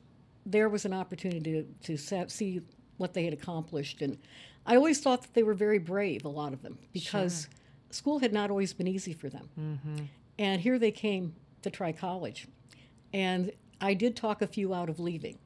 there 0.45 0.69
was 0.69 0.85
an 0.85 0.93
opportunity 0.93 1.65
to, 1.81 1.97
to 1.97 2.29
see 2.29 2.61
what 2.97 3.15
they 3.15 3.25
had 3.25 3.33
accomplished. 3.33 4.03
And 4.03 4.19
I 4.63 4.75
always 4.75 5.01
thought 5.01 5.23
that 5.23 5.33
they 5.33 5.41
were 5.41 5.55
very 5.55 5.79
brave, 5.79 6.23
a 6.23 6.29
lot 6.29 6.53
of 6.53 6.61
them, 6.61 6.77
because 6.93 7.47
school 7.89 8.19
had 8.19 8.31
not 8.31 8.51
always 8.51 8.73
been 8.73 8.87
easy 8.87 9.13
for 9.13 9.27
them. 9.27 10.07
And 10.37 10.61
here 10.61 10.77
they 10.77 10.91
came 10.91 11.33
to 11.63 11.71
try 11.71 11.91
college. 11.91 12.47
And 13.11 13.51
I 13.81 13.95
did 13.95 14.15
talk 14.15 14.43
a 14.43 14.47
few 14.47 14.71
out 14.71 14.89
of 14.89 14.99
leaving. 14.99 15.39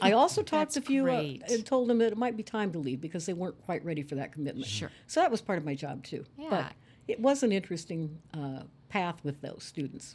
I 0.00 0.12
also 0.12 0.42
talked 0.44 0.76
a 0.76 0.80
few 0.80 1.10
uh, 1.10 1.34
and 1.48 1.66
told 1.66 1.88
them 1.88 1.98
that 1.98 2.12
it 2.12 2.16
might 2.16 2.36
be 2.36 2.44
time 2.44 2.70
to 2.72 2.78
leave 2.78 3.00
because 3.00 3.26
they 3.26 3.32
weren't 3.32 3.60
quite 3.64 3.84
ready 3.84 4.02
for 4.02 4.14
that 4.14 4.30
commitment. 4.30 4.68
Sure. 4.68 4.90
So 5.08 5.20
that 5.20 5.32
was 5.32 5.40
part 5.40 5.58
of 5.58 5.64
my 5.64 5.74
job 5.74 6.04
too. 6.04 6.24
Yeah. 6.38 6.50
But 6.50 6.72
it 7.08 7.20
was 7.20 7.42
an 7.42 7.52
interesting 7.52 8.18
uh, 8.32 8.62
path 8.94 9.18
with 9.24 9.40
those 9.40 9.64
students. 9.64 10.14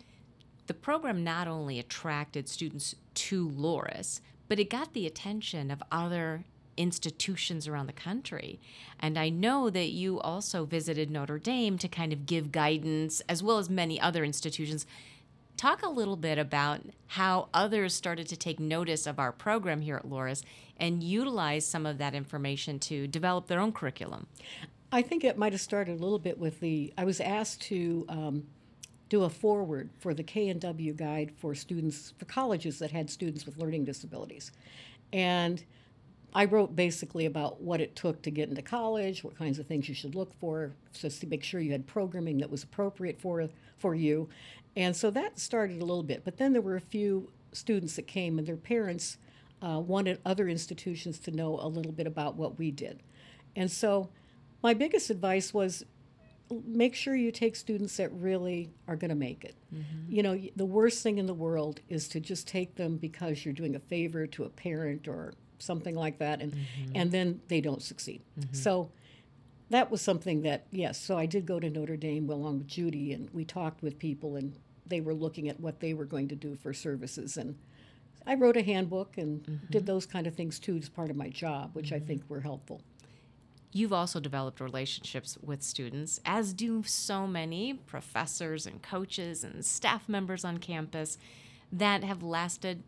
the 0.67 0.73
program 0.73 1.23
not 1.23 1.47
only 1.47 1.79
attracted 1.79 2.47
students 2.47 2.95
to 3.15 3.49
Loras, 3.49 4.21
but 4.47 4.59
it 4.59 4.69
got 4.69 4.93
the 4.93 5.07
attention 5.07 5.71
of 5.71 5.81
other 5.91 6.45
institutions 6.77 7.67
around 7.67 7.87
the 7.87 7.93
country. 7.93 8.59
And 8.99 9.17
I 9.17 9.29
know 9.29 9.69
that 9.71 9.89
you 9.89 10.19
also 10.19 10.65
visited 10.65 11.09
Notre 11.09 11.39
Dame 11.39 11.77
to 11.79 11.87
kind 11.87 12.13
of 12.13 12.27
give 12.27 12.51
guidance, 12.51 13.21
as 13.27 13.41
well 13.41 13.57
as 13.57 13.67
many 13.69 13.99
other 13.99 14.23
institutions. 14.23 14.85
Talk 15.57 15.81
a 15.83 15.89
little 15.89 16.15
bit 16.15 16.37
about 16.37 16.81
how 17.07 17.49
others 17.51 17.95
started 17.95 18.27
to 18.27 18.37
take 18.37 18.59
notice 18.59 19.07
of 19.07 19.17
our 19.19 19.31
program 19.31 19.81
here 19.81 19.97
at 19.97 20.05
Loras 20.07 20.43
and 20.77 21.03
utilize 21.03 21.65
some 21.65 21.85
of 21.87 21.97
that 21.97 22.13
information 22.13 22.77
to 22.79 23.07
develop 23.07 23.47
their 23.47 23.59
own 23.59 23.73
curriculum. 23.73 24.27
I 24.91 25.01
think 25.01 25.23
it 25.23 25.35
might 25.35 25.51
have 25.53 25.61
started 25.61 25.99
a 25.99 26.01
little 26.03 26.19
bit 26.19 26.37
with 26.37 26.59
the. 26.59 26.93
I 26.97 27.05
was 27.05 27.19
asked 27.19 27.61
to 27.63 28.05
um, 28.07 28.43
do 29.09 29.23
a 29.23 29.29
foreword 29.29 29.89
for 29.99 30.13
the 30.13 30.23
K 30.23 30.49
and 30.49 30.61
W 30.61 30.93
guide 30.93 31.31
for 31.35 31.55
students 31.55 32.13
for 32.17 32.25
colleges 32.25 32.79
that 32.79 32.91
had 32.91 33.09
students 33.09 33.45
with 33.45 33.57
learning 33.57 33.83
disabilities, 33.83 34.51
and 35.11 35.63
I 36.33 36.45
wrote 36.45 36.75
basically 36.75 37.25
about 37.25 37.59
what 37.59 37.81
it 37.81 37.95
took 37.95 38.21
to 38.21 38.31
get 38.31 38.49
into 38.49 38.61
college, 38.61 39.23
what 39.23 39.35
kinds 39.35 39.57
of 39.57 39.65
things 39.65 39.89
you 39.89 39.95
should 39.95 40.13
look 40.13 40.31
for, 40.39 40.73
just 40.93 41.21
to 41.21 41.27
make 41.27 41.43
sure 41.43 41.59
you 41.59 41.71
had 41.71 41.87
programming 41.87 42.37
that 42.37 42.51
was 42.51 42.63
appropriate 42.63 43.19
for 43.19 43.49
for 43.77 43.95
you, 43.95 44.29
and 44.75 44.95
so 44.95 45.09
that 45.09 45.39
started 45.39 45.81
a 45.81 45.85
little 45.85 46.03
bit. 46.03 46.23
But 46.23 46.37
then 46.37 46.53
there 46.53 46.61
were 46.61 46.75
a 46.75 46.81
few 46.81 47.31
students 47.51 47.95
that 47.95 48.05
came, 48.05 48.37
and 48.37 48.47
their 48.47 48.57
parents 48.57 49.17
uh, 49.61 49.79
wanted 49.79 50.19
other 50.23 50.47
institutions 50.47 51.17
to 51.19 51.31
know 51.31 51.59
a 51.59 51.67
little 51.67 51.91
bit 51.91 52.05
about 52.05 52.35
what 52.35 52.59
we 52.59 52.69
did, 52.69 53.01
and 53.55 53.71
so 53.71 54.09
my 54.61 54.73
biggest 54.73 55.09
advice 55.09 55.53
was 55.53 55.85
make 56.65 56.95
sure 56.95 57.15
you 57.15 57.31
take 57.31 57.55
students 57.55 57.97
that 57.97 58.11
really 58.13 58.69
are 58.87 58.95
going 58.95 59.09
to 59.09 59.15
make 59.15 59.43
it. 59.43 59.55
Mm-hmm. 59.73 60.11
You 60.11 60.23
know, 60.23 60.41
the 60.55 60.65
worst 60.65 61.03
thing 61.03 61.17
in 61.17 61.25
the 61.25 61.33
world 61.33 61.81
is 61.89 62.07
to 62.09 62.19
just 62.19 62.47
take 62.47 62.75
them 62.75 62.97
because 62.97 63.45
you're 63.45 63.53
doing 63.53 63.75
a 63.75 63.79
favor 63.79 64.25
to 64.27 64.43
a 64.45 64.49
parent 64.49 65.07
or 65.07 65.33
something 65.59 65.95
like 65.95 66.19
that, 66.19 66.41
and 66.41 66.53
mm-hmm. 66.53 66.91
and 66.95 67.11
then 67.11 67.41
they 67.47 67.61
don't 67.61 67.81
succeed. 67.81 68.21
Mm-hmm. 68.39 68.55
So 68.55 68.91
that 69.69 69.91
was 69.91 70.01
something 70.01 70.41
that 70.43 70.65
yes. 70.71 70.99
So 70.99 71.17
I 71.17 71.25
did 71.25 71.45
go 71.45 71.59
to 71.59 71.69
Notre 71.69 71.97
Dame 71.97 72.29
along 72.29 72.59
with 72.59 72.67
Judy, 72.67 73.13
and 73.13 73.29
we 73.31 73.45
talked 73.45 73.81
with 73.81 73.99
people, 73.99 74.35
and 74.35 74.55
they 74.87 75.01
were 75.01 75.13
looking 75.13 75.49
at 75.49 75.59
what 75.59 75.79
they 75.79 75.93
were 75.93 76.05
going 76.05 76.27
to 76.29 76.35
do 76.35 76.55
for 76.55 76.73
services 76.73 77.37
and. 77.37 77.55
I 78.27 78.35
wrote 78.35 78.57
a 78.57 78.61
handbook 78.61 79.17
and 79.17 79.61
did 79.71 79.87
those 79.87 80.05
kind 80.05 80.27
of 80.27 80.35
things 80.35 80.59
too 80.59 80.75
as 80.75 80.87
part 80.87 81.09
of 81.09 81.15
my 81.15 81.29
job, 81.29 81.71
which 81.73 81.91
I 81.91 81.99
think 81.99 82.21
were 82.27 82.41
helpful. 82.41 82.81
You've 83.71 83.93
also 83.93 84.19
developed 84.19 84.59
relationships 84.59 85.37
with 85.41 85.61
students, 85.61 86.19
as 86.25 86.53
do 86.53 86.83
so 86.83 87.27
many 87.27 87.73
professors 87.73 88.65
and 88.65 88.81
coaches 88.81 89.43
and 89.43 89.63
staff 89.63 90.09
members 90.09 90.43
on 90.43 90.57
campus 90.57 91.17
that 91.71 92.03
have 92.03 92.23
lasted 92.23 92.83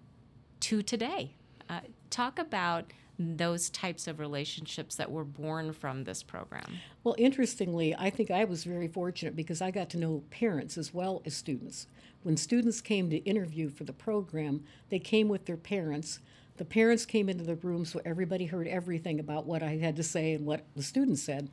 to 0.61 0.81
today. 0.81 1.35
Uh, 1.69 1.81
talk 2.09 2.39
about 2.39 2.85
those 3.19 3.69
types 3.69 4.07
of 4.07 4.19
relationships 4.19 4.95
that 4.95 5.11
were 5.11 5.23
born 5.23 5.73
from 5.73 6.03
this 6.03 6.23
program? 6.23 6.79
Well, 7.03 7.15
interestingly, 7.17 7.95
I 7.95 8.09
think 8.09 8.31
I 8.31 8.43
was 8.45 8.63
very 8.63 8.87
fortunate 8.87 9.35
because 9.35 9.61
I 9.61 9.71
got 9.71 9.89
to 9.91 9.97
know 9.97 10.23
parents 10.31 10.77
as 10.77 10.93
well 10.93 11.21
as 11.25 11.35
students. 11.35 11.87
When 12.23 12.37
students 12.37 12.81
came 12.81 13.09
to 13.09 13.17
interview 13.17 13.69
for 13.69 13.83
the 13.83 13.93
program, 13.93 14.63
they 14.89 14.99
came 14.99 15.27
with 15.27 15.45
their 15.45 15.57
parents. 15.57 16.19
The 16.61 16.65
parents 16.65 17.07
came 17.07 17.27
into 17.27 17.43
the 17.43 17.55
room 17.55 17.85
so 17.85 17.99
everybody 18.05 18.45
heard 18.45 18.67
everything 18.67 19.19
about 19.19 19.47
what 19.47 19.63
I 19.63 19.77
had 19.77 19.95
to 19.95 20.03
say 20.03 20.33
and 20.33 20.45
what 20.45 20.63
the 20.75 20.83
students 20.83 21.23
said. 21.23 21.49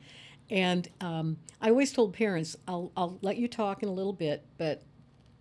And 0.51 0.87
um, 1.01 1.39
I 1.63 1.71
always 1.71 1.95
told 1.95 2.13
parents, 2.13 2.57
I'll, 2.69 2.93
I'll 2.95 3.19
let 3.23 3.39
you 3.39 3.49
talk 3.49 3.83
in 3.83 3.89
a 3.89 3.93
little 3.93 4.13
bit, 4.13 4.45
but 4.59 4.83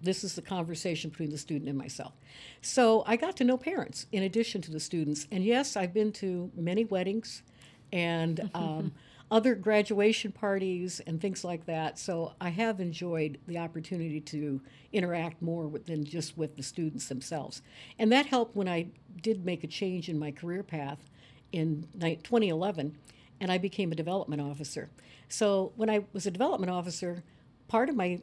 this 0.02 0.24
is 0.24 0.36
the 0.36 0.42
conversation 0.42 1.10
between 1.10 1.32
the 1.32 1.38
student 1.38 1.68
and 1.68 1.78
myself. 1.78 2.14
So 2.62 3.04
I 3.06 3.18
got 3.18 3.36
to 3.36 3.44
know 3.44 3.58
parents 3.58 4.06
in 4.14 4.24
addition 4.24 4.62
to 4.62 4.72
the 4.72 4.80
students. 4.80 5.28
And 5.34 5.44
yes, 5.44 5.76
I've 5.76 5.94
been 5.94 6.14
to 6.14 6.50
many 6.56 6.86
weddings 6.86 7.44
and 7.92 8.50
um, 8.56 8.94
other 9.30 9.56
graduation 9.56 10.32
parties 10.32 11.02
and 11.06 11.20
things 11.20 11.44
like 11.44 11.66
that. 11.66 12.00
So 12.00 12.34
I 12.40 12.50
have 12.50 12.80
enjoyed 12.80 13.40
the 13.48 13.58
opportunity 13.58 14.22
to 14.22 14.62
interact 14.94 15.42
more 15.42 15.68
with, 15.68 15.86
than 15.86 16.06
just 16.06 16.38
with 16.38 16.56
the 16.56 16.64
students 16.64 17.08
themselves. 17.08 17.62
And 18.00 18.12
that 18.12 18.28
helped 18.28 18.56
when 18.56 18.70
I 18.70 18.88
did 19.22 19.46
make 19.46 19.64
a 19.64 19.68
change 19.68 20.08
in 20.08 20.18
my 20.18 20.32
career 20.32 20.64
path 20.64 21.00
in 21.52 21.88
2011 22.00 22.98
and 23.40 23.52
I 23.52 23.58
became 23.58 23.92
a 23.92 23.96
development 23.96 24.42
officer. 24.42 24.90
So 25.30 25.74
when 25.76 25.90
I 25.90 26.06
was 26.14 26.26
a 26.26 26.32
development 26.32 26.72
officer, 26.72 27.24
part 27.68 27.90
of 27.90 27.96
my 27.96 28.20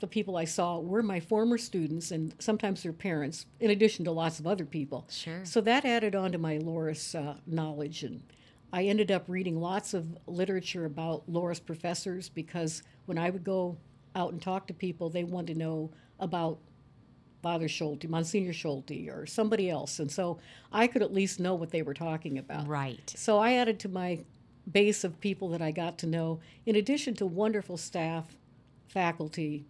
the 0.00 0.06
people 0.06 0.38
I 0.38 0.46
saw 0.46 0.78
were 0.78 1.02
my 1.02 1.20
former 1.20 1.58
students 1.58 2.10
and 2.10 2.34
sometimes 2.38 2.82
their 2.82 2.94
parents, 2.94 3.44
in 3.60 3.70
addition 3.70 4.06
to 4.06 4.10
lots 4.10 4.40
of 4.40 4.46
other 4.46 4.64
people. 4.64 5.06
Sure. 5.10 5.44
So 5.44 5.60
that 5.60 5.84
added 5.84 6.14
on 6.14 6.32
to 6.32 6.38
my 6.38 6.56
Loras 6.56 7.14
uh, 7.14 7.34
knowledge, 7.46 8.02
and 8.02 8.22
I 8.76 8.82
ended 8.82 9.10
up 9.10 9.24
reading 9.26 9.58
lots 9.58 9.94
of 9.94 10.18
literature 10.26 10.84
about 10.84 11.26
Loras 11.32 11.64
professors 11.64 12.28
because 12.28 12.82
when 13.06 13.16
I 13.16 13.30
would 13.30 13.42
go 13.42 13.78
out 14.14 14.32
and 14.32 14.42
talk 14.42 14.66
to 14.66 14.74
people, 14.74 15.08
they 15.08 15.24
wanted 15.24 15.54
to 15.54 15.58
know 15.58 15.90
about 16.20 16.58
Father 17.42 17.68
Schulte, 17.68 18.06
Monsignor 18.06 18.52
Schulte, 18.52 19.08
or 19.08 19.24
somebody 19.24 19.70
else, 19.70 19.98
and 19.98 20.12
so 20.12 20.40
I 20.70 20.88
could 20.88 21.00
at 21.00 21.10
least 21.10 21.40
know 21.40 21.54
what 21.54 21.70
they 21.70 21.80
were 21.80 21.94
talking 21.94 22.36
about. 22.36 22.68
Right. 22.68 23.14
So 23.16 23.38
I 23.38 23.54
added 23.54 23.80
to 23.80 23.88
my 23.88 24.18
base 24.70 25.04
of 25.04 25.18
people 25.20 25.48
that 25.50 25.62
I 25.62 25.70
got 25.70 25.96
to 26.00 26.06
know, 26.06 26.40
in 26.66 26.76
addition 26.76 27.14
to 27.14 27.24
wonderful 27.24 27.78
staff, 27.78 28.36
faculty, 28.88 29.64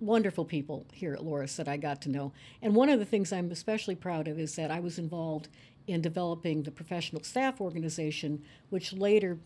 wonderful 0.00 0.44
people 0.44 0.86
here 0.92 1.12
at 1.12 1.20
Loras 1.20 1.56
that 1.56 1.68
I 1.68 1.76
got 1.76 2.02
to 2.02 2.08
know. 2.08 2.32
And 2.62 2.74
one 2.74 2.88
of 2.88 2.98
the 2.98 3.04
things 3.04 3.32
I'm 3.32 3.50
especially 3.50 3.94
proud 3.94 4.28
of 4.28 4.38
is 4.38 4.56
that 4.56 4.70
I 4.70 4.80
was 4.80 4.98
involved 4.98 5.48
in 5.86 6.00
developing 6.00 6.62
the 6.62 6.70
professional 6.70 7.22
staff 7.22 7.60
organization, 7.60 8.42
which 8.70 8.92
later 8.92 9.38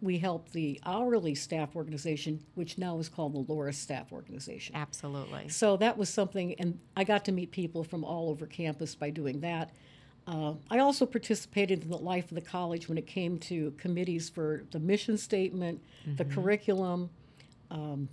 we 0.00 0.18
helped 0.18 0.52
the 0.52 0.80
hourly 0.86 1.34
staff 1.34 1.76
organization, 1.76 2.42
which 2.54 2.78
now 2.78 2.98
is 2.98 3.08
called 3.08 3.34
the 3.34 3.52
Loras 3.52 3.74
Staff 3.74 4.12
Organization. 4.12 4.74
Absolutely. 4.74 5.48
So 5.48 5.76
that 5.76 5.98
was 5.98 6.08
something, 6.08 6.54
and 6.54 6.78
I 6.96 7.04
got 7.04 7.24
to 7.26 7.32
meet 7.32 7.50
people 7.50 7.84
from 7.84 8.02
all 8.02 8.30
over 8.30 8.46
campus 8.46 8.94
by 8.94 9.10
doing 9.10 9.40
that. 9.40 9.70
Uh, 10.26 10.54
I 10.70 10.78
also 10.78 11.06
participated 11.06 11.82
in 11.82 11.90
the 11.90 11.98
life 11.98 12.30
of 12.30 12.34
the 12.34 12.40
college 12.40 12.88
when 12.88 12.96
it 12.96 13.06
came 13.06 13.38
to 13.40 13.72
committees 13.72 14.28
for 14.30 14.64
the 14.70 14.78
mission 14.78 15.18
statement, 15.18 15.82
the 16.16 16.24
curriculum, 16.24 17.10
um, 17.70 18.08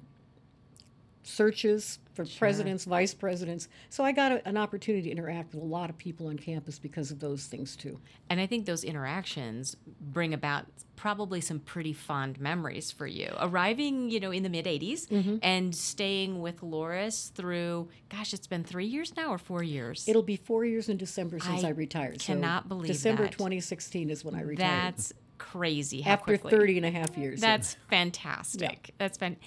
searches 1.27 1.99
for 2.13 2.25
presidents, 2.25 2.85
vice 2.85 3.13
presidents. 3.13 3.67
So 3.89 4.03
I 4.03 4.11
got 4.11 4.31
a, 4.31 4.47
an 4.47 4.57
opportunity 4.57 5.03
to 5.03 5.11
interact 5.11 5.53
with 5.53 5.61
a 5.61 5.65
lot 5.65 5.89
of 5.89 5.97
people 5.97 6.27
on 6.27 6.37
campus 6.37 6.79
because 6.79 7.11
of 7.11 7.19
those 7.19 7.45
things 7.45 7.75
too. 7.75 7.99
And 8.29 8.39
I 8.39 8.47
think 8.47 8.65
those 8.65 8.83
interactions 8.83 9.75
bring 10.01 10.33
about 10.33 10.65
probably 10.95 11.41
some 11.41 11.59
pretty 11.59 11.93
fond 11.93 12.39
memories 12.39 12.91
for 12.91 13.05
you. 13.05 13.31
Arriving, 13.39 14.09
you 14.09 14.19
know, 14.19 14.31
in 14.31 14.43
the 14.43 14.49
mid 14.49 14.65
80s 14.65 15.07
mm-hmm. 15.07 15.37
and 15.43 15.75
staying 15.75 16.41
with 16.41 16.61
Loras 16.61 17.31
through, 17.33 17.89
gosh, 18.09 18.33
it's 18.33 18.47
been 18.47 18.63
three 18.63 18.87
years 18.87 19.15
now 19.15 19.29
or 19.29 19.37
four 19.37 19.61
years? 19.61 20.05
It'll 20.07 20.23
be 20.23 20.37
four 20.37 20.65
years 20.65 20.89
in 20.89 20.97
December 20.97 21.39
since 21.39 21.63
I, 21.63 21.67
I 21.67 21.71
retired. 21.71 22.19
cannot 22.19 22.67
believe 22.67 22.87
December 22.87 23.23
that. 23.23 23.33
2016 23.33 24.09
is 24.09 24.25
when 24.25 24.33
I 24.33 24.41
retired. 24.41 24.57
That's 24.57 25.13
crazy. 25.37 26.01
How 26.01 26.13
after 26.13 26.37
quickly. 26.37 26.51
30 26.51 26.77
and 26.77 26.85
a 26.85 26.91
half 26.91 27.17
years. 27.17 27.39
That's 27.39 27.75
fantastic. 27.89 28.93
That's 28.97 29.17
fan- 29.17 29.37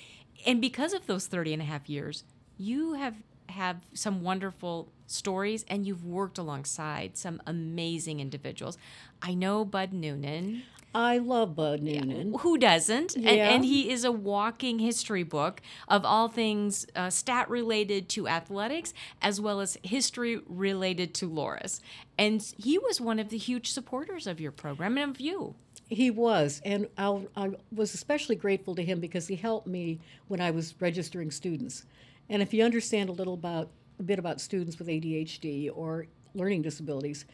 and 0.47 0.61
because 0.61 0.93
of 0.93 1.07
those 1.07 1.27
30 1.27 1.53
and 1.55 1.63
a 1.63 1.65
half 1.67 1.89
years, 1.89 2.25
you 2.59 2.95
have 2.95 3.15
have 3.49 3.79
some 3.95 4.23
wonderful 4.23 4.93
stories 5.09 5.65
and 5.69 5.85
you've 5.85 6.05
worked 6.05 6.39
alongside 6.39 7.17
some 7.17 7.43
amazing 7.47 8.21
individuals. 8.21 8.79
I 9.21 9.35
know 9.35 9.65
Bud 9.65 9.93
Noonan. 9.93 10.63
I 10.95 11.19
love 11.19 11.55
Bud 11.57 11.83
Noonan. 11.83 12.35
Who 12.41 12.59
doesn't? 12.59 13.15
And, 13.17 13.25
Yeah. 13.25 13.51
and 13.51 13.65
he 13.65 13.91
is 13.91 14.05
a 14.05 14.13
walking 14.13 14.79
history 14.79 15.23
book 15.25 15.61
of 15.89 16.05
all 16.05 16.29
things 16.29 16.87
uh, 16.97 17.11
stat 17.11 17.49
related 17.51 18.09
to 18.11 18.29
athletics 18.29 18.93
as 19.23 19.41
well 19.41 19.61
as 19.61 19.77
history 19.83 20.41
related 20.49 21.13
to 21.15 21.29
Loras. 21.29 21.81
And 22.19 22.43
he 22.57 22.79
was 22.79 23.01
one 23.01 23.19
of 23.19 23.31
the 23.31 23.39
huge 23.39 23.71
supporters 23.71 24.27
of 24.27 24.41
your 24.41 24.53
program 24.53 24.97
and 24.99 25.11
of 25.11 25.21
you. 25.21 25.55
He 25.91 26.11
was, 26.11 26.63
and 26.65 26.87
I'll, 26.97 27.27
I 27.37 27.51
was 27.73 27.95
especially 27.95 28.37
grateful 28.37 28.77
to 28.77 28.83
him 28.83 29.01
because 29.01 29.27
he 29.27 29.35
helped 29.35 29.67
me 29.67 29.99
when 30.29 30.41
I 30.41 30.53
was 30.53 30.75
registering 30.81 31.33
students. 31.33 31.85
And 32.29 32.41
if 32.41 32.55
you 32.55 32.65
understand 32.65 33.09
a 33.09 33.13
little 33.13 33.35
about 33.35 33.71
a 33.99 34.05
bit 34.05 34.21
about 34.21 34.41
students 34.41 34.79
with 34.79 34.87
ADHD 34.87 35.69
or 35.75 36.07
learning 36.33 36.63
disabilities, 36.63 37.25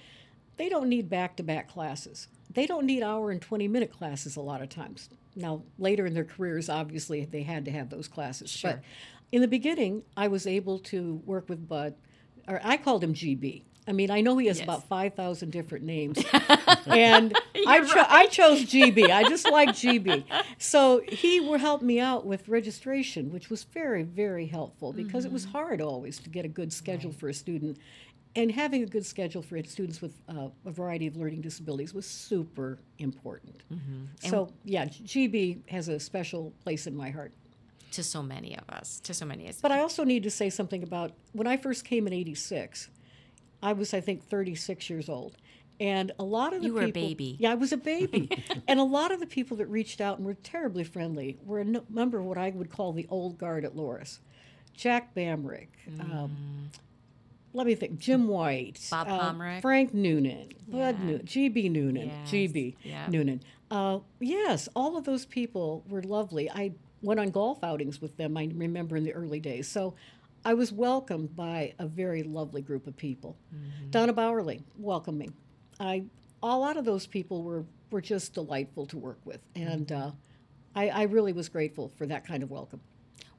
they 0.56 0.70
don't 0.70 0.88
need 0.88 1.10
back-to-back 1.10 1.68
classes. 1.68 2.28
They 2.50 2.66
don't 2.66 2.86
need 2.86 3.02
hour 3.02 3.30
and 3.30 3.42
20 3.42 3.68
minute 3.68 3.92
classes 3.92 4.36
a 4.36 4.40
lot 4.40 4.62
of 4.62 4.70
times. 4.70 5.10
Now, 5.34 5.62
later 5.78 6.06
in 6.06 6.14
their 6.14 6.24
careers, 6.24 6.70
obviously, 6.70 7.26
they 7.26 7.42
had 7.42 7.66
to 7.66 7.70
have 7.70 7.90
those 7.90 8.08
classes. 8.08 8.50
Sure. 8.50 8.70
But 8.70 8.80
in 9.32 9.42
the 9.42 9.48
beginning, 9.48 10.02
I 10.16 10.28
was 10.28 10.46
able 10.46 10.78
to 10.78 11.20
work 11.26 11.50
with 11.50 11.68
Bud, 11.68 11.94
or 12.48 12.58
I 12.64 12.78
called 12.78 13.04
him 13.04 13.12
GB. 13.12 13.64
I 13.88 13.92
mean, 13.92 14.10
I 14.10 14.20
know 14.20 14.36
he 14.38 14.46
has 14.48 14.58
Yes. 14.58 14.64
about 14.64 14.88
5,000 14.88 15.50
different 15.50 15.84
names. 15.84 16.18
and 16.86 17.32
I, 17.66 17.84
cho- 17.84 18.06
I 18.08 18.26
chose 18.26 18.64
GB. 18.64 19.10
I 19.10 19.22
just 19.28 19.48
like 19.50 19.68
GB. 19.70 20.24
So 20.58 21.02
he 21.06 21.40
will 21.40 21.58
help 21.58 21.82
me 21.82 22.00
out 22.00 22.26
with 22.26 22.48
registration, 22.48 23.30
which 23.30 23.48
was 23.48 23.62
very, 23.64 24.02
very 24.02 24.46
helpful 24.46 24.92
because 24.92 25.24
it 25.24 25.32
was 25.32 25.44
hard 25.44 25.80
always 25.80 26.18
to 26.18 26.28
get 26.30 26.44
a 26.44 26.48
good 26.48 26.72
schedule 26.72 27.12
for 27.12 27.28
a 27.28 27.34
student. 27.34 27.78
And 28.34 28.50
having 28.52 28.82
a 28.82 28.86
good 28.86 29.06
schedule 29.06 29.40
for 29.40 29.62
students 29.62 30.02
with 30.02 30.20
uh, 30.28 30.48
a 30.66 30.70
variety 30.70 31.06
of 31.06 31.16
learning 31.16 31.40
disabilities 31.40 31.94
was 31.94 32.04
super 32.06 32.78
important. 32.98 33.62
So, 34.18 34.50
yeah, 34.64 34.84
GB 34.86 35.68
has 35.70 35.88
a 35.88 35.98
special 35.98 36.52
place 36.62 36.86
in 36.86 36.94
my 36.94 37.08
heart. 37.10 37.32
To 37.92 38.02
so 38.02 38.22
many 38.22 38.58
of 38.58 38.68
us, 38.68 39.00
to 39.04 39.14
so 39.14 39.24
many 39.24 39.44
of 39.44 39.50
us. 39.50 39.60
But 39.62 39.72
I 39.72 39.80
also 39.80 40.04
need 40.04 40.22
to 40.24 40.30
say 40.30 40.50
something 40.50 40.82
about 40.82 41.12
when 41.32 41.46
I 41.46 41.56
first 41.56 41.84
came 41.86 42.06
in 42.06 42.12
86, 42.12 42.90
I 43.62 43.72
was, 43.72 43.92
I 43.94 44.00
think, 44.00 44.22
36 44.24 44.88
years 44.90 45.08
old. 45.08 45.36
And 45.78 46.12
a 46.18 46.24
lot 46.24 46.54
of 46.54 46.62
the 46.62 46.68
You 46.68 46.74
were 46.74 46.82
a 46.82 46.86
people, 46.86 47.02
baby. 47.02 47.36
Yeah, 47.38 47.52
I 47.52 47.54
was 47.54 47.70
a 47.72 47.76
baby. 47.76 48.30
and 48.68 48.80
a 48.80 48.84
lot 48.84 49.12
of 49.12 49.20
the 49.20 49.26
people 49.26 49.56
that 49.58 49.66
reached 49.66 50.00
out 50.00 50.16
and 50.18 50.26
were 50.26 50.34
terribly 50.34 50.84
friendly 50.84 51.36
were 51.44 51.60
a 51.60 51.66
member 51.90 52.18
of 52.18 52.24
what 52.24 52.38
I 52.38 52.50
would 52.50 52.70
call 52.70 52.92
the 52.92 53.06
old 53.10 53.36
guard 53.38 53.64
at 53.64 53.74
Loras. 53.76 54.18
Jack 54.74 55.14
Bamrick, 55.14 55.68
um, 56.00 56.70
let 57.54 57.66
me 57.66 57.74
think, 57.74 57.98
Jim 57.98 58.28
White, 58.28 58.74
Mm. 58.74 58.90
Bob 58.90 59.08
uh, 59.08 59.32
Pomrick. 59.32 59.62
Frank 59.62 59.94
Noonan, 59.94 60.48
Bud 60.68 60.76
Yeah. 60.78 60.92
Noonan, 61.04 61.20
GB 61.26 61.70
Noonan, 61.70 62.08
Yes, 62.08 62.30
GB 62.30 62.74
yeah. 62.82 63.06
Noonan. 63.08 63.40
Uh, 63.70 63.98
yes, 64.20 64.68
all 64.76 64.96
of 64.96 65.04
those 65.04 65.24
people 65.26 65.82
were 65.88 66.02
lovely. 66.02 66.50
I 66.50 66.72
went 67.02 67.20
on 67.20 67.30
golf 67.30 67.62
outings 67.64 68.00
with 68.00 68.16
them, 68.18 68.36
I 68.36 68.50
remember 68.54 68.96
in 68.96 69.04
the 69.04 69.12
early 69.14 69.40
days. 69.40 69.66
So 69.68 69.94
I 70.46 70.54
was 70.54 70.72
welcomed 70.72 71.34
by 71.34 71.74
a 71.80 71.88
very 71.88 72.22
lovely 72.22 72.62
group 72.62 72.86
of 72.86 72.96
people. 72.96 73.36
Mm-hmm. 73.52 73.90
Donna 73.90 74.14
Bowerly 74.14 74.62
welcomed 74.78 75.18
me. 75.18 75.30
I, 75.80 76.04
a 76.40 76.56
lot 76.56 76.76
of 76.76 76.84
those 76.84 77.04
people 77.04 77.42
were, 77.42 77.64
were 77.90 78.00
just 78.00 78.34
delightful 78.34 78.86
to 78.86 78.96
work 78.96 79.18
with. 79.24 79.40
And 79.56 79.88
Mm-hmm. 79.88 80.08
uh, 80.08 80.12
I, 80.76 80.88
I 80.88 81.02
really 81.04 81.32
was 81.32 81.48
grateful 81.48 81.88
for 81.88 82.06
that 82.06 82.24
kind 82.24 82.44
of 82.44 82.50
welcome. 82.50 82.80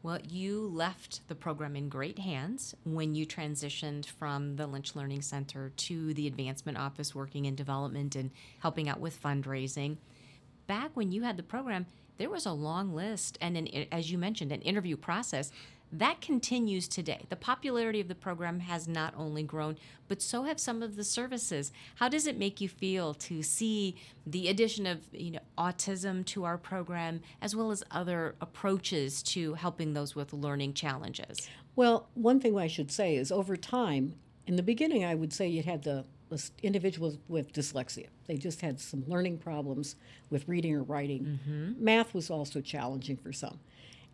Well, 0.04 0.20
you 0.28 0.68
left 0.74 1.26
the 1.30 1.36
program 1.36 1.78
in 1.78 1.88
great 1.88 2.20
hands 2.20 2.76
when 2.84 3.16
you 3.16 3.26
transitioned 3.26 4.08
from 4.08 4.58
the 4.58 4.68
Lynch 4.68 4.94
Learning 4.94 5.22
Center 5.22 5.72
to 5.78 6.14
the 6.14 6.28
Advancement 6.28 6.78
Office, 6.78 7.16
working 7.16 7.46
in 7.46 7.56
development 7.56 8.16
and 8.18 8.32
helping 8.60 8.90
out 8.90 9.00
with 9.00 9.22
fundraising. 9.22 9.96
Back 10.66 10.92
when 10.96 11.12
you 11.14 11.24
had 11.24 11.38
the 11.38 11.44
program, 11.44 11.86
there 12.18 12.30
was 12.30 12.46
a 12.46 12.52
long 12.52 12.94
list 12.94 13.38
and, 13.40 13.56
an, 13.56 13.68
as 13.92 14.12
you 14.12 14.18
mentioned, 14.18 14.52
an 14.52 14.62
interview 14.62 14.98
process. 14.98 15.52
That 15.92 16.20
continues 16.20 16.88
today. 16.88 17.26
The 17.30 17.38
popularity 17.38 18.02
of 18.02 18.10
the 18.10 18.16
program 18.16 18.60
has 18.60 18.88
not 18.88 19.14
only 19.16 19.42
grown, 19.44 19.78
but 20.10 20.22
so 20.22 20.44
have 20.44 20.60
some 20.60 20.84
of 20.84 20.98
the 20.98 21.04
services. 21.04 21.72
How 21.96 22.10
does 22.10 22.28
it 22.28 22.38
make 22.38 22.60
you 22.60 22.68
feel 22.68 23.14
to 23.16 23.42
see 23.42 23.96
the 24.26 24.50
addition 24.50 24.86
of 24.86 25.00
you 25.14 25.32
know 25.32 25.40
autism 25.58 26.26
to 26.26 26.44
our 26.44 26.58
program, 26.58 27.22
as 27.42 27.56
well 27.56 27.72
as 27.72 27.84
other 27.90 28.36
approaches 28.42 29.24
to 29.24 29.54
helping 29.54 29.94
those 29.94 30.14
with 30.16 30.34
learning 30.34 30.74
challenges? 30.74 31.50
Well, 31.76 32.10
one 32.16 32.40
thing 32.42 32.58
I 32.58 32.68
should 32.68 32.92
say 32.92 33.16
is 33.16 33.32
over 33.32 33.56
time, 33.56 34.16
In 34.48 34.56
the 34.56 34.64
beginning, 34.64 35.04
I 35.04 35.14
would 35.14 35.34
say 35.34 35.48
you 35.50 35.62
had 35.62 35.84
the, 35.84 36.06
the 36.30 36.50
individuals 36.64 37.18
with 37.28 37.52
dyslexia. 37.52 38.08
They 38.28 38.38
just 38.38 38.62
had 38.62 38.80
some 38.80 39.04
learning 39.06 39.40
problems 39.40 39.98
with 40.30 40.48
reading 40.48 40.74
or 40.74 40.84
writing. 40.84 41.40
Mm-hmm. 41.48 41.84
Math 41.84 42.14
was 42.14 42.30
also 42.30 42.62
challenging 42.62 43.18
for 43.18 43.34
some. 43.34 43.60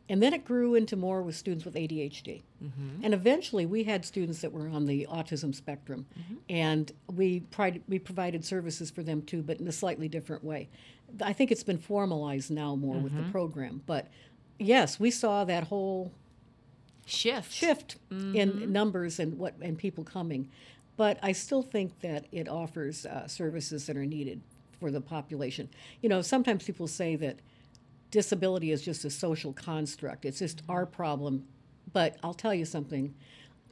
And 0.10 0.22
then 0.22 0.34
it 0.34 0.44
grew 0.44 0.76
into 0.76 0.98
more 0.98 1.22
with 1.22 1.36
students 1.36 1.64
with 1.64 1.76
ADHD. 1.76 2.42
Mm-hmm. 2.62 3.04
And 3.04 3.14
eventually, 3.14 3.66
we 3.66 3.84
had 3.84 4.04
students 4.04 4.42
that 4.42 4.52
were 4.52 4.68
on 4.68 4.86
the 4.86 5.08
autism 5.10 5.56
spectrum, 5.56 6.06
mm-hmm. 6.20 6.36
and 6.50 6.92
we, 7.16 7.40
pride, 7.40 7.82
we 7.88 8.00
provided 8.00 8.44
services 8.44 8.92
for 8.92 9.02
them 9.02 9.22
too, 9.22 9.42
but 9.42 9.60
in 9.60 9.68
a 9.68 9.72
slightly 9.72 10.10
different 10.10 10.44
way. 10.44 10.68
I 11.22 11.32
think 11.32 11.52
it's 11.52 11.64
been 11.64 11.78
formalized 11.78 12.52
now 12.52 12.76
more 12.76 12.98
with 12.98 13.16
the 13.16 13.22
mm-hmm. 13.22 13.32
program. 13.32 13.82
But 13.86 14.08
yes, 14.60 15.00
we 15.00 15.10
saw 15.12 15.46
that 15.46 15.66
whole 15.66 16.12
Shift. 17.06 17.52
shift 17.52 17.98
in 18.10 18.72
numbers 18.72 19.20
and 19.20 19.38
what 19.38 19.56
and 19.62 19.78
people 19.78 20.06
coming, 20.06 20.50
but 20.96 21.20
I 21.22 21.34
still 21.34 21.62
think 21.62 22.00
that 22.00 22.28
it 22.32 22.48
offers 22.48 23.06
uh, 23.06 23.28
services 23.28 23.88
that 23.88 23.98
are 23.98 24.06
needed 24.06 24.42
for 24.80 24.92
the 24.92 25.02
population. 25.02 25.70
You 26.02 26.10
know, 26.10 26.22
sometimes 26.22 26.64
people 26.64 26.88
say 26.88 27.16
that 27.18 27.40
disability 28.14 28.72
is 28.72 28.84
just 28.84 29.04
a 29.04 29.10
social 29.10 29.52
construct; 29.52 30.24
it's 30.24 30.40
just 30.40 30.62
our 30.70 30.86
problem. 30.86 31.46
But 31.92 32.18
I'll 32.24 32.36
tell 32.36 32.54
you 32.54 32.64
something: 32.64 33.14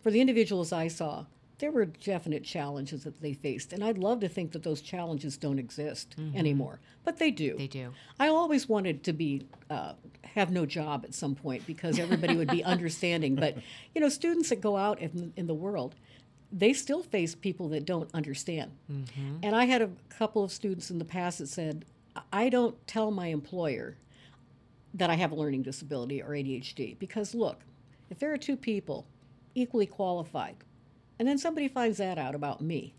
for 0.02 0.10
the 0.12 0.20
individuals 0.20 0.74
I 0.74 0.88
saw, 0.88 1.26
there 1.60 1.72
were 1.72 1.86
definite 1.86 2.44
challenges 2.44 3.04
that 3.04 3.22
they 3.22 3.34
faced, 3.34 3.72
and 3.72 3.84
I'd 3.84 4.00
love 4.00 4.20
to 4.22 4.28
think 4.28 4.52
that 4.54 4.64
those 4.64 4.82
challenges 4.82 5.38
don't 5.38 5.60
exist 5.60 6.16
anymore, 6.36 6.80
but 7.06 7.20
they 7.20 7.30
do. 7.30 7.56
They 7.56 7.68
do. 7.68 7.94
I 8.20 8.28
always 8.30 8.68
wanted 8.68 9.04
to 9.04 9.14
be 9.14 9.46
uh, 9.70 9.94
have 10.24 10.52
no 10.52 10.66
job 10.66 11.06
at 11.06 11.14
some 11.14 11.36
point 11.36 11.66
because 11.68 12.00
everybody 12.00 12.36
would 12.36 12.50
be 12.50 12.64
understanding. 12.76 13.36
But 13.36 13.58
you 13.94 14.02
know, 14.02 14.10
students 14.10 14.50
that 14.50 14.60
go 14.60 14.76
out 14.76 15.00
in, 15.00 15.34
in 15.38 15.46
the 15.46 15.54
world, 15.54 15.94
they 16.52 16.74
still 16.74 17.04
face 17.04 17.36
people 17.36 17.70
that 17.70 17.86
don't 17.86 18.10
understand. 18.14 18.72
And 19.44 19.56
I 19.56 19.66
had 19.66 19.84
a 19.84 19.92
couple 20.10 20.44
of 20.44 20.52
students 20.52 20.90
in 20.90 20.98
the 20.98 21.06
past 21.06 21.38
that 21.38 21.48
said, 21.48 21.86
"I 22.34 22.50
don't 22.50 22.76
tell 22.88 23.12
my 23.12 23.28
employer 23.28 23.98
that 24.94 25.10
I 25.10 25.16
have 25.16 25.32
a 25.32 25.36
learning 25.36 25.64
disability 25.64 26.22
or 26.22 26.30
ADHD 26.30 26.98
because 27.00 27.34
look, 27.34 27.62
if 28.10 28.20
there 28.20 28.34
are 28.34 28.38
two 28.38 28.58
people 28.58 29.06
equally 29.56 29.86
qualified, 29.86 30.58
and 31.20 31.28
then 31.28 31.38
somebody 31.38 31.68
finds 31.68 31.98
that 31.98 32.18
out 32.18 32.36
about 32.36 32.62
me, 32.62 32.94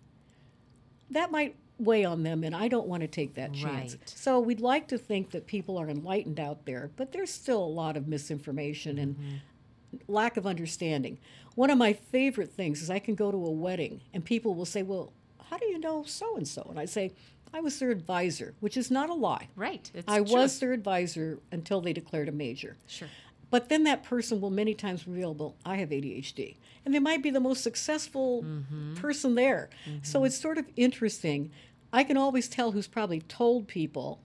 that 1.10 1.30
might 1.30 1.56
weigh 1.78 2.04
on 2.04 2.22
them, 2.22 2.44
and 2.44 2.54
I 2.54 2.68
don't 2.68 2.86
want 2.86 3.02
to 3.02 3.08
take 3.08 3.34
that 3.34 3.52
chance. 3.52 3.94
Right. 3.94 4.08
So 4.08 4.40
we'd 4.40 4.60
like 4.60 4.88
to 4.88 4.98
think 4.98 5.30
that 5.30 5.46
people 5.46 5.78
are 5.78 5.88
enlightened 5.88 6.38
out 6.38 6.64
there, 6.64 6.90
but 6.96 7.12
there's 7.12 7.30
still 7.30 7.62
a 7.62 7.66
lot 7.66 7.96
of 7.96 8.06
misinformation 8.06 8.98
and 8.98 9.16
mm-hmm. 9.16 9.96
lack 10.08 10.36
of 10.36 10.46
understanding. 10.46 11.18
One 11.54 11.70
of 11.70 11.78
my 11.78 11.92
favorite 11.92 12.52
things 12.52 12.82
is 12.82 12.90
I 12.90 12.98
can 12.98 13.14
go 13.14 13.30
to 13.30 13.36
a 13.36 13.50
wedding 13.50 14.00
and 14.14 14.24
people 14.24 14.54
will 14.54 14.64
say, 14.64 14.82
Well, 14.82 15.12
how 15.50 15.58
do 15.58 15.66
you 15.66 15.78
know 15.78 16.04
so 16.04 16.36
and 16.36 16.48
so? 16.48 16.66
And 16.70 16.78
I 16.78 16.86
say, 16.86 17.12
I 17.54 17.60
was 17.60 17.78
their 17.78 17.90
advisor, 17.90 18.54
which 18.60 18.76
is 18.76 18.90
not 18.90 19.10
a 19.10 19.14
lie. 19.14 19.48
Right. 19.56 19.90
It's 19.94 20.10
I 20.10 20.22
true. 20.22 20.32
was 20.32 20.58
their 20.58 20.72
advisor 20.72 21.38
until 21.50 21.80
they 21.80 21.92
declared 21.92 22.28
a 22.28 22.32
major. 22.32 22.76
Sure. 22.86 23.08
But 23.50 23.68
then 23.68 23.84
that 23.84 24.02
person 24.02 24.40
will 24.40 24.50
many 24.50 24.72
times 24.72 25.06
reveal, 25.06 25.34
well, 25.34 25.56
I 25.64 25.76
have 25.76 25.90
ADHD. 25.90 26.56
And 26.86 26.94
they 26.94 26.98
might 26.98 27.22
be 27.22 27.28
the 27.28 27.38
most 27.38 27.62
successful 27.62 28.42
mm-hmm. 28.42 28.94
person 28.94 29.34
there. 29.34 29.68
So 30.02 30.18
mm-hmm. 30.18 30.26
it's 30.26 30.40
sort 30.40 30.56
of 30.56 30.64
interesting. 30.74 31.50
I 31.92 32.02
can 32.02 32.16
always 32.16 32.48
tell 32.48 32.72
who's 32.72 32.88
probably 32.88 33.20
told 33.20 33.68
people 33.68 34.20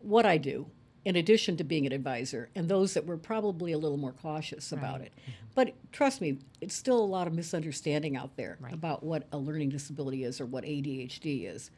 what 0.00 0.24
I 0.24 0.38
do, 0.38 0.70
in 1.04 1.16
addition 1.16 1.56
to 1.58 1.64
being 1.64 1.84
an 1.84 1.92
advisor, 1.92 2.48
and 2.54 2.68
those 2.68 2.94
that 2.94 3.04
were 3.04 3.18
probably 3.18 3.72
a 3.72 3.78
little 3.78 3.98
more 3.98 4.12
cautious 4.12 4.72
about 4.72 5.02
it. 5.02 5.12
Mm-hmm. 5.20 5.32
But 5.54 5.74
trust 5.92 6.22
me, 6.22 6.38
it's 6.62 6.74
still 6.74 6.98
a 6.98 7.04
lot 7.04 7.26
of 7.26 7.34
misunderstanding 7.34 8.16
out 8.16 8.36
there 8.36 8.56
Right. 8.58 8.72
about 8.72 9.02
what 9.02 9.26
a 9.32 9.38
learning 9.38 9.68
disability 9.68 10.24
is 10.24 10.40
or 10.40 10.46
what 10.46 10.64
ADHD 10.64 11.44
is. 11.44 11.70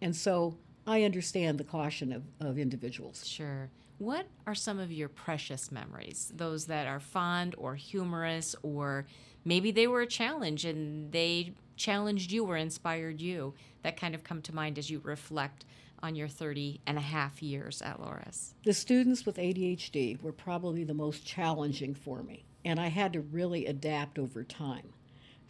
And 0.00 0.14
so 0.14 0.56
I 0.86 1.02
understand 1.02 1.58
the 1.58 1.64
caution 1.64 2.12
of, 2.12 2.22
of 2.40 2.58
individuals. 2.58 3.26
Sure. 3.26 3.70
What 3.98 4.26
are 4.46 4.54
some 4.54 4.78
of 4.78 4.90
your 4.90 5.08
precious 5.08 5.70
memories? 5.70 6.32
Those 6.34 6.66
that 6.66 6.86
are 6.86 7.00
fond 7.00 7.54
or 7.58 7.74
humorous, 7.74 8.56
or 8.62 9.06
maybe 9.44 9.70
they 9.70 9.86
were 9.86 10.00
a 10.00 10.06
challenge 10.06 10.64
and 10.64 11.12
they 11.12 11.52
challenged 11.76 12.32
you 12.32 12.44
or 12.46 12.56
inspired 12.56 13.20
you 13.20 13.54
that 13.82 13.98
kind 13.98 14.14
of 14.14 14.24
come 14.24 14.40
to 14.42 14.54
mind 14.54 14.78
as 14.78 14.90
you 14.90 15.00
reflect 15.04 15.64
on 16.02 16.14
your 16.14 16.28
30 16.28 16.80
and 16.86 16.98
a 16.98 17.02
half 17.02 17.42
years 17.42 17.82
at 17.82 18.00
Loras? 18.00 18.54
The 18.64 18.72
students 18.72 19.26
with 19.26 19.36
ADHD 19.36 20.20
were 20.22 20.32
probably 20.32 20.84
the 20.84 20.94
most 20.94 21.26
challenging 21.26 21.94
for 21.94 22.22
me, 22.22 22.44
and 22.64 22.80
I 22.80 22.88
had 22.88 23.12
to 23.12 23.20
really 23.20 23.66
adapt 23.66 24.18
over 24.18 24.44
time. 24.44 24.92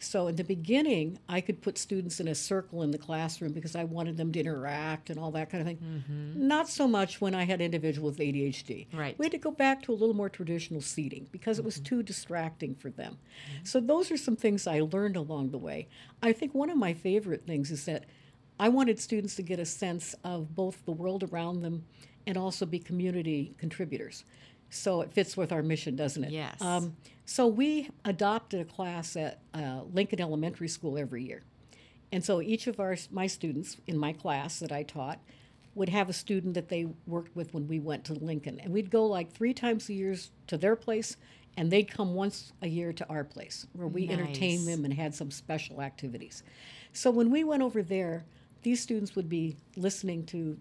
So, 0.03 0.27
in 0.27 0.35
the 0.35 0.43
beginning, 0.43 1.19
I 1.29 1.41
could 1.41 1.61
put 1.61 1.77
students 1.77 2.19
in 2.19 2.27
a 2.27 2.35
circle 2.35 2.81
in 2.81 2.91
the 2.91 2.97
classroom 2.97 3.53
because 3.53 3.75
I 3.75 3.83
wanted 3.83 4.17
them 4.17 4.31
to 4.31 4.39
interact 4.39 5.09
and 5.09 5.19
all 5.19 5.31
that 5.31 5.49
kind 5.49 5.61
of 5.61 5.67
thing. 5.67 5.77
Mm-hmm. 5.77 6.47
Not 6.47 6.67
so 6.67 6.87
much 6.87 7.21
when 7.21 7.35
I 7.35 7.43
had 7.43 7.61
individuals 7.61 8.17
with 8.17 8.19
ADHD. 8.19 8.87
Right. 8.93 9.17
We 9.19 9.25
had 9.25 9.31
to 9.33 9.37
go 9.37 9.51
back 9.51 9.83
to 9.83 9.91
a 9.91 9.95
little 9.95 10.15
more 10.15 10.29
traditional 10.29 10.81
seating 10.81 11.27
because 11.31 11.59
it 11.59 11.65
was 11.65 11.75
mm-hmm. 11.75 11.83
too 11.83 12.03
distracting 12.03 12.73
for 12.73 12.89
them. 12.89 13.17
Mm-hmm. 13.19 13.65
So, 13.65 13.79
those 13.79 14.11
are 14.11 14.17
some 14.17 14.35
things 14.35 14.65
I 14.65 14.81
learned 14.81 15.15
along 15.15 15.51
the 15.51 15.57
way. 15.57 15.87
I 16.23 16.33
think 16.33 16.53
one 16.53 16.69
of 16.69 16.77
my 16.77 16.93
favorite 16.93 17.45
things 17.45 17.69
is 17.69 17.85
that 17.85 18.05
I 18.59 18.69
wanted 18.69 18.99
students 18.99 19.35
to 19.35 19.43
get 19.43 19.59
a 19.59 19.65
sense 19.65 20.15
of 20.23 20.55
both 20.55 20.83
the 20.85 20.91
world 20.91 21.23
around 21.23 21.61
them 21.61 21.83
and 22.27 22.37
also 22.37 22.65
be 22.65 22.79
community 22.79 23.55
contributors. 23.57 24.23
So 24.71 25.01
it 25.01 25.13
fits 25.13 25.35
with 25.37 25.51
our 25.51 25.61
mission, 25.61 25.95
doesn't 25.95 26.23
it? 26.23 26.31
Yes. 26.31 26.59
Um, 26.61 26.95
so 27.25 27.45
we 27.45 27.89
adopted 28.05 28.61
a 28.61 28.65
class 28.65 29.15
at 29.15 29.39
uh, 29.53 29.81
Lincoln 29.93 30.19
Elementary 30.19 30.69
School 30.69 30.97
every 30.97 31.23
year. 31.23 31.43
And 32.11 32.23
so 32.23 32.41
each 32.41 32.67
of 32.67 32.79
our 32.79 32.95
my 33.11 33.27
students 33.27 33.77
in 33.85 33.97
my 33.97 34.13
class 34.13 34.59
that 34.59 34.71
I 34.71 34.83
taught 34.83 35.19
would 35.75 35.89
have 35.89 36.09
a 36.09 36.13
student 36.13 36.53
that 36.55 36.69
they 36.69 36.87
worked 37.05 37.35
with 37.35 37.53
when 37.53 37.67
we 37.67 37.79
went 37.79 38.05
to 38.05 38.13
Lincoln. 38.13 38.59
And 38.59 38.73
we'd 38.73 38.89
go 38.89 39.05
like 39.05 39.31
three 39.31 39.53
times 39.53 39.87
a 39.89 39.93
year 39.93 40.15
to 40.47 40.57
their 40.57 40.75
place, 40.75 41.15
and 41.55 41.71
they'd 41.71 41.89
come 41.89 42.13
once 42.13 42.51
a 42.61 42.67
year 42.67 42.91
to 42.93 43.07
our 43.09 43.23
place 43.23 43.67
where 43.73 43.87
we 43.87 44.09
entertained 44.09 44.67
them 44.67 44.83
and 44.83 44.93
had 44.93 45.15
some 45.15 45.31
special 45.31 45.81
activities. 45.81 46.43
So 46.93 47.11
when 47.11 47.29
we 47.29 47.43
went 47.43 47.63
over 47.63 47.83
there, 47.83 48.25
these 48.63 48.81
students 48.81 49.15
would 49.15 49.29
be 49.29 49.55
listening 49.75 50.25
to 50.27 50.57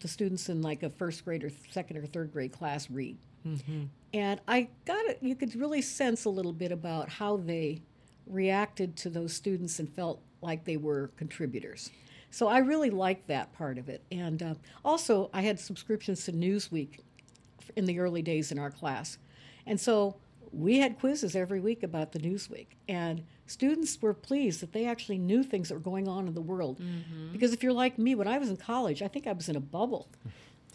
the 0.00 0.08
students 0.08 0.48
in 0.48 0.62
like 0.62 0.82
a 0.82 0.90
first 0.90 1.24
grade 1.24 1.44
or 1.44 1.50
second 1.70 1.96
or 1.96 2.06
third 2.06 2.32
grade 2.32 2.52
class 2.52 2.90
read. 2.90 3.16
And 4.14 4.40
I 4.48 4.68
got 4.84 5.04
it, 5.06 5.18
you 5.20 5.34
could 5.34 5.54
really 5.54 5.82
sense 5.82 6.24
a 6.24 6.30
little 6.30 6.52
bit 6.52 6.72
about 6.72 7.08
how 7.08 7.36
they 7.36 7.82
reacted 8.26 8.96
to 8.96 9.10
those 9.10 9.32
students 9.32 9.78
and 9.78 9.88
felt 9.88 10.20
like 10.40 10.64
they 10.64 10.76
were 10.76 11.10
contributors. 11.16 11.90
So 12.30 12.48
I 12.48 12.58
really 12.58 12.90
liked 12.90 13.26
that 13.28 13.52
part 13.52 13.78
of 13.78 13.88
it. 13.88 14.02
And 14.12 14.42
uh, 14.42 14.54
also, 14.84 15.30
I 15.32 15.42
had 15.42 15.58
subscriptions 15.58 16.24
to 16.24 16.32
Newsweek 16.32 17.00
in 17.76 17.86
the 17.86 17.98
early 18.00 18.22
days 18.22 18.52
in 18.52 18.58
our 18.58 18.70
class. 18.70 19.18
And 19.66 19.80
so 19.80 20.16
we 20.52 20.78
had 20.78 20.98
quizzes 20.98 21.34
every 21.36 21.60
week 21.60 21.82
about 21.82 22.12
the 22.12 22.18
Newsweek. 22.18 22.68
And 22.88 23.24
students 23.46 24.00
were 24.00 24.14
pleased 24.14 24.60
that 24.60 24.72
they 24.72 24.86
actually 24.86 25.18
knew 25.18 25.42
things 25.42 25.68
that 25.68 25.74
were 25.74 25.80
going 25.80 26.06
on 26.08 26.26
in 26.26 26.34
the 26.34 26.40
world. 26.40 26.80
Because 27.32 27.52
if 27.52 27.62
you're 27.62 27.72
like 27.72 27.98
me, 27.98 28.14
when 28.14 28.28
I 28.28 28.38
was 28.38 28.50
in 28.50 28.56
college, 28.56 29.02
I 29.02 29.08
think 29.08 29.26
I 29.26 29.32
was 29.32 29.48
in 29.48 29.56
a 29.56 29.60
bubble. 29.60 30.08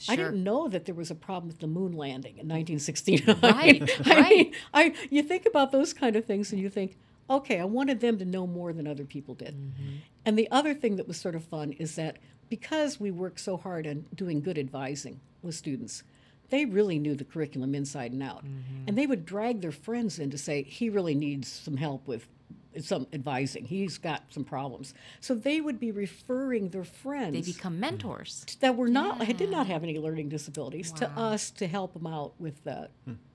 I 0.10 0.16
didn't 0.16 0.44
know 0.44 0.68
that 0.68 0.86
there 0.86 0.96
was 0.96 1.12
a 1.12 1.16
problem 1.16 1.48
with 1.48 1.60
the 1.60 1.68
moon 1.68 1.94
landing 1.94 2.38
in 2.38 2.48
1969. 2.48 3.38
Right, 3.44 4.08
I 4.08 4.10
right. 4.10 4.30
mean, 4.30 4.54
I, 4.74 4.94
you 5.10 5.24
think 5.24 5.46
about 5.46 5.72
those 5.72 5.94
kind 5.94 6.16
of 6.16 6.26
things 6.26 6.52
and 6.52 6.62
you 6.62 6.70
think, 6.70 6.98
okay, 7.30 7.60
I 7.60 7.66
wanted 7.66 8.00
them 8.00 8.18
to 8.20 8.26
know 8.26 8.48
more 8.48 8.74
than 8.74 8.88
other 8.88 9.06
people 9.06 9.36
did. 9.36 9.56
Mm-hmm. 9.56 9.96
And 10.26 10.38
the 10.38 10.50
other 10.52 10.74
thing 10.74 10.96
that 10.98 11.08
was 11.08 11.18
sort 11.18 11.36
of 11.36 11.44
fun 11.44 11.72
is 11.74 11.96
that 11.96 12.18
because 12.50 13.00
we 13.00 13.12
worked 13.12 13.40
so 13.40 13.58
hard 13.58 13.88
on 13.88 14.06
doing 14.14 14.42
good 14.42 14.58
advising 14.58 15.20
with 15.42 15.56
students, 15.56 16.04
they 16.50 16.66
really 16.66 17.00
knew 17.00 17.16
the 17.16 17.24
curriculum 17.24 17.74
inside 17.74 18.12
and 18.12 18.22
out. 18.22 18.46
Mm-hmm. 18.46 18.88
And 18.88 18.98
they 18.98 19.08
would 19.08 19.26
drag 19.26 19.62
their 19.62 19.72
friends 19.72 20.20
in 20.20 20.30
to 20.32 20.38
say, 20.38 20.64
he 20.64 20.90
really 20.90 21.16
needs 21.16 21.48
some 21.48 21.78
help 21.78 22.08
with 22.08 22.28
some 22.82 23.08
advising. 23.14 23.66
He's 23.66 23.98
got 23.98 24.24
some 24.30 24.44
problems. 24.44 24.94
So 25.20 25.36
they 25.36 25.62
would 25.62 25.80
be 25.80 25.92
referring 25.92 26.70
their 26.70 26.84
friends 26.84 27.34
They 27.34 27.54
become 27.54 27.80
mentors. 27.80 28.46
that 28.60 28.76
were 28.76 28.88
not 28.88 29.20
did 29.38 29.52
not 29.52 29.68
have 29.68 29.84
any 29.84 29.98
learning 30.00 30.30
disabilities 30.30 30.92
to 30.94 31.10
us 31.12 31.52
to 31.52 31.68
help 31.68 31.94
them 31.94 32.08
out 32.08 32.34
with 32.40 32.66
uh, 32.68 32.88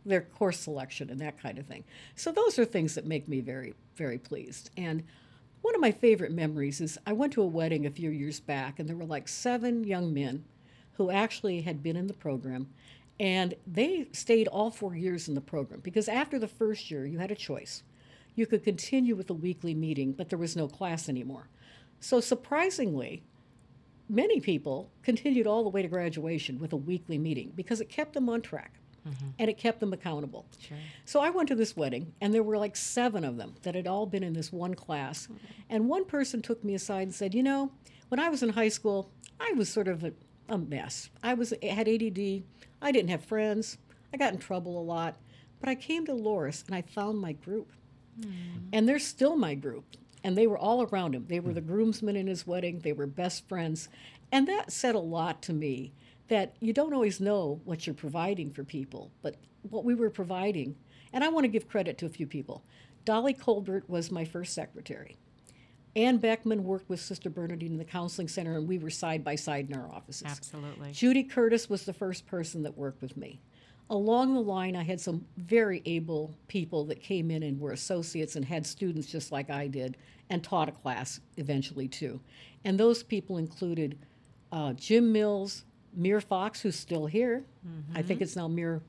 their 0.05 0.23
course 0.23 0.59
selection 0.61 1.11
and 1.11 1.21
that 1.21 1.41
kind 1.41 1.59
of 1.59 1.67
thing. 1.67 1.85
So 2.15 2.33
those 2.33 2.59
are 2.59 2.65
things 2.65 2.95
that 2.95 3.07
make 3.07 3.29
me 3.29 3.41
very 3.41 3.75
very 3.97 4.19
pleased. 4.19 4.71
And 4.77 5.03
one 5.63 5.75
of 5.75 5.81
my 5.81 5.91
favorite 5.91 6.33
memories 6.33 6.81
is 6.81 6.99
I 7.07 7.13
went 7.13 7.33
to 7.35 7.43
a 7.43 7.47
wedding 7.47 7.85
a 7.87 7.91
few 7.91 8.11
years 8.11 8.41
back 8.41 8.79
and 8.79 8.89
there 8.89 8.97
were 8.97 9.05
like 9.05 9.29
seven 9.29 9.85
young 9.85 10.15
men 10.15 10.45
who 10.93 11.11
actually 11.11 11.63
had 11.63 11.83
been 11.83 11.97
in 11.97 12.07
the 12.07 12.15
program 12.15 12.69
and 13.21 13.55
they 13.67 14.07
stayed 14.13 14.47
all 14.49 14.71
4 14.71 14.95
years 14.95 15.27
in 15.29 15.35
the 15.35 15.41
program 15.41 15.81
because 15.81 16.09
after 16.09 16.39
the 16.39 16.47
first 16.47 16.91
year 16.91 17.05
you 17.05 17.19
had 17.19 17.31
a 17.33 17.35
choice. 17.35 17.83
You 18.39 18.47
could 18.47 18.63
continue 18.63 19.17
with 19.17 19.29
a 19.31 19.35
weekly 19.35 19.75
meeting, 19.75 20.13
but 20.13 20.29
there 20.29 20.39
was 20.39 20.55
no 20.55 20.69
class 20.69 21.09
anymore. 21.09 21.49
So 21.99 22.21
surprisingly, 22.21 23.25
many 24.09 24.39
people 24.39 24.93
continued 25.03 25.49
all 25.49 25.65
the 25.65 25.71
way 25.71 25.83
to 25.83 25.89
graduation 25.89 26.61
with 26.61 26.73
a 26.73 26.77
weekly 26.77 27.19
meeting 27.19 27.53
because 27.57 27.81
it 27.81 27.89
kept 27.89 28.13
them 28.13 28.29
on 28.29 28.41
track. 28.41 28.75
Mm-hmm. 29.07 29.29
and 29.39 29.49
it 29.49 29.57
kept 29.57 29.81
them 29.81 29.93
accountable. 29.93 30.45
Sure. 30.59 30.77
So 31.07 31.21
I 31.21 31.31
went 31.31 31.49
to 31.49 31.55
this 31.55 31.77
wedding, 31.77 32.13
and 32.21 32.35
there 32.35 32.43
were 32.43 32.59
like 32.59 32.77
seven 32.77 33.25
of 33.25 33.39
them 33.39 33.55
that 33.63 33.75
had 33.75 33.87
all 33.87 34.05
been 34.05 34.25
in 34.25 34.35
this 34.35 34.53
one 34.53 34.75
class. 34.75 35.27
Mm-hmm. 35.27 35.37
And 35.71 35.89
one 35.89 36.05
person 36.05 36.43
took 36.43 36.63
me 36.63 36.75
aside 36.75 37.03
and 37.03 37.15
said, 37.15 37.33
"You 37.33 37.43
know, 37.43 37.71
when 38.09 38.19
I 38.19 38.29
was 38.29 38.43
in 38.43 38.51
high 38.51 38.69
school, 38.69 39.11
I 39.41 39.53
was 39.53 39.69
sort 39.71 39.89
of 39.89 40.05
a, 40.05 40.13
a 40.49 40.59
mess. 40.59 41.09
I 41.23 41.35
was 41.35 41.55
had 41.63 41.89
ADD. 41.89 42.43
I 42.83 42.93
didn't 42.93 43.09
have 43.09 43.25
friends. 43.25 43.79
I 44.13 44.17
got 44.19 44.33
in 44.35 44.39
trouble 44.39 44.79
a 44.79 44.83
lot. 44.83 45.17
But 45.61 45.69
I 45.69 45.75
came 45.75 46.05
to 46.07 46.13
Loras 46.13 46.67
and 46.67 46.75
I 46.75 46.83
found 46.83 47.19
my 47.19 47.33
group, 47.33 47.73
Hmm. 48.23 48.31
and 48.73 48.89
they're 48.89 48.99
still 48.99 49.37
my 49.37 49.55
group. 49.55 49.85
And 50.25 50.37
they 50.37 50.47
were 50.47 50.59
all 50.59 50.83
around 50.83 51.15
him. 51.15 51.27
They 51.29 51.41
were 51.41 51.53
the 51.53 51.61
hmm. 51.61 51.69
groomsmen 51.69 52.17
in 52.17 52.27
his 52.27 52.47
wedding. 52.47 52.81
They 52.81 52.93
were 52.93 53.07
best 53.07 53.49
friends, 53.49 53.89
and 54.33 54.47
that 54.49 54.73
said 54.73 54.95
a 54.95 55.01
lot 55.01 55.43
to 55.43 55.53
me. 55.53 55.93
That 56.29 56.57
you 56.61 56.75
don't 56.75 56.93
always 56.93 57.21
know 57.21 57.63
what 57.65 57.87
you're 57.87 57.95
providing 57.95 58.51
for 58.51 58.63
people, 58.63 59.11
but 59.23 59.37
what 59.63 59.85
we 59.85 59.95
were 59.95 60.11
providing. 60.11 60.77
And 61.11 61.25
I 61.25 61.31
want 61.31 61.45
to 61.45 61.49
give 61.49 61.69
credit 61.69 61.97
to 61.99 62.07
a 62.07 62.11
few 62.11 62.27
people. 62.27 62.63
Dolly 63.07 63.33
Colbert 63.33 63.89
was 63.89 64.11
my 64.11 64.27
first 64.27 64.53
secretary. 64.53 65.17
Ann 65.97 66.19
Beckman 66.19 66.65
worked 66.65 66.89
with 66.89 67.01
Sister 67.01 67.31
Bernadine 67.31 67.73
in 67.73 67.79
the 67.79 67.85
counseling 67.85 68.29
center, 68.29 68.57
and 68.57 68.69
we 68.69 68.79
were 68.79 68.91
side 68.91 69.25
by 69.25 69.35
side 69.35 69.69
in 69.71 69.77
our 69.77 69.91
offices. 69.91 70.25
Absolutely. 70.27 70.93
Judy 70.93 71.25
Curtis 71.25 71.69
was 71.69 71.85
the 71.85 71.93
first 71.93 72.27
person 72.27 72.63
that 72.63 72.77
worked 72.77 73.03
with 73.03 73.17
me. 73.17 73.41
Along 73.91 74.35
the 74.35 74.41
line, 74.41 74.77
I 74.77 74.83
had 74.83 75.01
some 75.01 75.25
very 75.39 75.81
able 75.87 76.35
people 76.47 76.85
that 76.87 77.01
came 77.01 77.31
in 77.31 77.43
and 77.43 77.59
were 77.59 77.73
associates 77.73 78.37
and 78.37 78.45
had 78.45 78.67
students 78.67 79.07
just 79.11 79.33
like 79.33 79.49
I 79.49 79.67
did 79.67 79.97
and 80.29 80.45
taught 80.45 80.69
a 80.69 80.73
class 80.73 81.21
eventually 81.39 81.89
too. 81.89 82.21
And 82.65 82.79
those 82.79 83.03
people 83.03 83.39
included 83.39 83.99
uh, 84.53 84.75
Jim 84.75 85.11
Mills, 85.11 85.65
Mir 85.95 86.21
Fox, 86.21 86.61
who's 86.61 86.77
still 86.77 87.07
here. 87.07 87.45
I 87.95 88.03
think 88.03 88.21
it's 88.21 88.37
now 88.37 88.47
Mir 88.49 88.83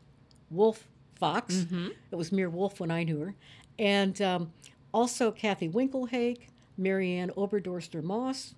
Wolf 0.51 0.85
Fox. 1.15 1.65
It 2.11 2.15
was 2.15 2.31
Mir 2.33 2.49
Wolf 2.49 2.79
when 2.81 2.91
I 2.91 3.03
knew 3.03 3.19
her. 3.19 3.35
And 3.77 4.21
um, 4.21 4.51
also 4.93 5.31
Kathy 5.31 5.69
Winkelhake, 5.69 6.47
Marianne 6.77 7.29
Oberdorster 7.37 8.03
Moss, 8.03 8.55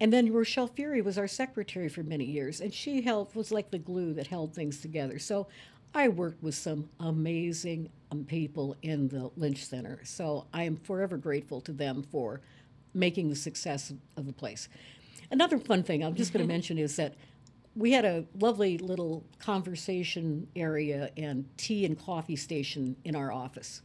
and 0.00 0.12
then 0.12 0.32
Rochelle 0.32 0.66
Fury 0.66 1.00
was 1.00 1.18
our 1.18 1.28
secretary 1.28 1.88
for 1.88 2.02
many 2.02 2.24
years, 2.24 2.60
and 2.60 2.72
she 2.72 3.02
helped 3.02 3.36
was 3.36 3.52
like 3.52 3.70
the 3.70 3.78
glue 3.78 4.12
that 4.14 4.26
held 4.26 4.54
things 4.54 4.80
together. 4.80 5.18
So 5.18 5.46
I 5.94 6.08
worked 6.08 6.42
with 6.42 6.56
some 6.56 6.88
amazing 6.98 7.88
um, 8.10 8.24
people 8.24 8.76
in 8.82 9.08
the 9.08 9.30
Lynch 9.36 9.64
Center. 9.64 10.00
So 10.04 10.46
I 10.52 10.64
am 10.64 10.76
forever 10.76 11.16
grateful 11.16 11.60
to 11.62 11.72
them 11.72 12.02
for 12.02 12.40
making 12.92 13.28
the 13.28 13.36
success 13.36 13.90
of, 13.90 13.98
of 14.16 14.26
the 14.26 14.32
place. 14.32 14.68
Another 15.30 15.58
fun 15.58 15.84
thing 15.84 16.02
I'm 16.02 16.14
just 16.14 16.32
going 16.32 16.44
to 16.44 16.52
mention 16.52 16.78
is 16.78 16.96
that 16.96 17.14
we 17.76 17.92
had 17.92 18.04
a 18.04 18.24
lovely 18.38 18.78
little 18.78 19.24
conversation 19.38 20.48
area 20.54 21.10
and 21.16 21.44
tea 21.56 21.84
and 21.84 21.98
coffee 21.98 22.36
station 22.36 22.96
in 23.04 23.16
our 23.16 23.32
office. 23.32 23.82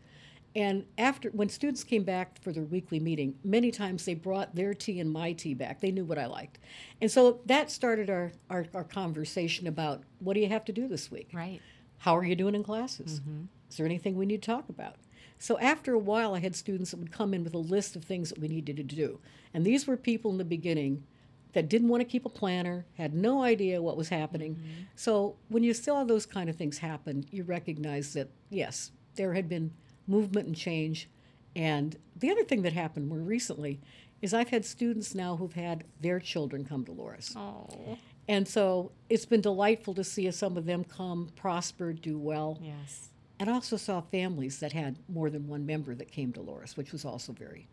And 0.59 0.83
after, 0.97 1.29
when 1.29 1.47
students 1.47 1.85
came 1.85 2.03
back 2.03 2.41
for 2.41 2.51
their 2.51 2.63
weekly 2.63 2.99
meeting, 2.99 3.35
many 3.45 3.71
times 3.71 4.03
they 4.03 4.13
brought 4.13 4.53
their 4.53 4.73
tea 4.73 4.99
and 4.99 5.09
my 5.09 5.31
tea 5.31 5.53
back. 5.53 5.79
They 5.79 5.89
knew 5.89 6.03
what 6.03 6.19
I 6.19 6.25
liked. 6.25 6.59
And 6.99 7.09
so 7.09 7.39
that 7.45 7.71
started 7.71 8.09
our, 8.09 8.33
our, 8.49 8.65
our 8.73 8.83
conversation 8.83 9.67
about 9.67 10.03
what 10.19 10.33
do 10.33 10.41
you 10.41 10.49
have 10.49 10.65
to 10.65 10.73
do 10.73 10.89
this 10.89 11.09
week? 11.09 11.29
Right. 11.31 11.61
How 11.99 12.17
are 12.17 12.25
you 12.25 12.35
doing 12.35 12.55
in 12.55 12.63
classes? 12.65 13.21
Mm-hmm. 13.21 13.43
Is 13.69 13.77
there 13.77 13.85
anything 13.85 14.17
we 14.17 14.25
need 14.25 14.41
to 14.41 14.51
talk 14.51 14.67
about? 14.67 14.97
So 15.37 15.57
after 15.59 15.93
a 15.93 15.97
while, 15.97 16.35
I 16.35 16.39
had 16.39 16.57
students 16.57 16.91
that 16.91 16.99
would 16.99 17.13
come 17.13 17.33
in 17.33 17.45
with 17.45 17.53
a 17.53 17.57
list 17.59 17.95
of 17.95 18.03
things 18.03 18.27
that 18.27 18.39
we 18.39 18.49
needed 18.49 18.75
to 18.75 18.83
do. 18.83 19.21
And 19.53 19.65
these 19.65 19.87
were 19.87 19.95
people 19.95 20.29
in 20.29 20.39
the 20.39 20.43
beginning 20.43 21.05
that 21.53 21.69
didn't 21.69 21.87
want 21.87 22.01
to 22.01 22.05
keep 22.05 22.25
a 22.25 22.29
planner, 22.29 22.85
had 22.97 23.13
no 23.13 23.43
idea 23.43 23.81
what 23.81 23.95
was 23.95 24.09
happening. 24.09 24.55
Mm-hmm. 24.55 24.83
So 24.97 25.37
when 25.47 25.63
you 25.63 25.73
saw 25.73 26.03
those 26.03 26.25
kind 26.25 26.49
of 26.49 26.57
things 26.57 26.79
happen, 26.79 27.25
you 27.31 27.43
recognize 27.43 28.11
that, 28.11 28.29
yes, 28.49 28.91
there 29.15 29.33
had 29.33 29.47
been 29.47 29.71
movement 30.09 30.47
and 30.47 30.55
change. 30.55 31.09
And 31.55 31.95
the 32.15 32.29
other 32.31 32.43
thing 32.43 32.63
that 32.63 32.73
happened 32.73 33.07
more 33.07 33.19
recently 33.19 33.79
is 34.21 34.33
I've 34.33 34.49
had 34.49 34.65
students 34.65 35.15
now 35.15 35.37
who've 35.37 35.53
had 35.53 35.85
their 36.01 36.19
children 36.19 36.65
come 36.65 36.83
to 36.85 36.91
Loras. 36.91 37.35
Oh, 37.37 37.97
And 38.27 38.47
so 38.47 38.91
it's 39.09 39.25
been 39.25 39.41
delightful 39.41 39.93
to 39.93 40.03
see 40.03 40.29
some 40.31 40.57
of 40.57 40.65
them 40.65 40.83
come, 40.83 41.29
prosper, 41.35 41.93
do 41.93 42.17
well. 42.17 42.59
yes. 42.61 43.05
And 43.41 43.49
I 43.49 43.53
also 43.53 43.77
saw 43.77 44.01
families 44.01 44.59
that 44.59 44.73
had 44.73 44.97
more 45.07 45.29
than 45.29 45.47
one 45.47 45.65
member 45.65 45.95
that 45.95 46.11
came 46.11 46.33
to 46.33 46.41
Loras, 46.41 46.75
which 46.75 46.91
was 46.91 47.05
also 47.05 47.31
very, 47.31 47.69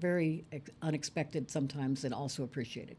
very 0.00 0.46
unexpected 0.80 1.50
sometimes 1.50 2.04
and 2.04 2.14
also 2.14 2.42
appreciated. 2.42 2.96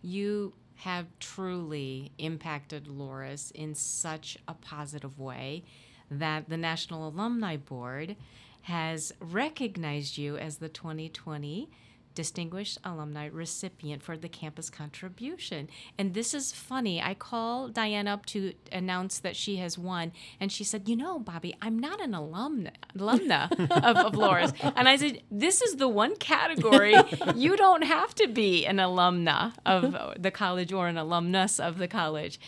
You 0.00 0.54
have 0.76 1.06
truly 1.18 2.12
impacted 2.18 2.84
Loras 2.84 3.50
in 3.52 3.74
such 3.74 4.38
a 4.46 4.54
positive 4.54 5.18
way 5.18 5.64
that 6.10 6.48
the 6.48 6.56
National 6.56 7.08
Alumni 7.08 7.56
Board 7.56 8.16
has 8.62 9.12
recognized 9.20 10.16
you 10.16 10.36
as 10.36 10.56
the 10.56 10.68
2020 10.68 11.68
Distinguished 12.14 12.78
Alumni 12.84 13.26
Recipient 13.26 14.02
for 14.02 14.16
the 14.16 14.28
campus 14.28 14.70
contribution. 14.70 15.68
And 15.98 16.14
this 16.14 16.32
is 16.32 16.52
funny. 16.52 17.02
I 17.02 17.14
call 17.14 17.68
Diane 17.68 18.06
up 18.06 18.24
to 18.26 18.52
announce 18.70 19.18
that 19.18 19.34
she 19.34 19.56
has 19.56 19.76
won, 19.76 20.12
and 20.38 20.52
she 20.52 20.62
said, 20.62 20.88
You 20.88 20.96
know, 20.96 21.18
Bobby, 21.18 21.54
I'm 21.60 21.78
not 21.78 22.00
an 22.00 22.12
alumna, 22.12 22.70
alumna 22.96 23.50
of, 23.70 23.96
of 23.96 24.12
Loras. 24.12 24.52
And 24.76 24.88
I 24.88 24.96
said, 24.96 25.22
This 25.30 25.60
is 25.60 25.76
the 25.76 25.88
one 25.88 26.14
category 26.16 26.94
you 27.34 27.56
don't 27.56 27.82
have 27.82 28.14
to 28.16 28.28
be 28.28 28.64
an 28.64 28.76
alumna 28.76 29.52
of 29.66 30.14
the 30.16 30.30
college 30.30 30.72
or 30.72 30.86
an 30.86 30.96
alumnus 30.96 31.58
of 31.58 31.78
the 31.78 31.88
college. 31.88 32.38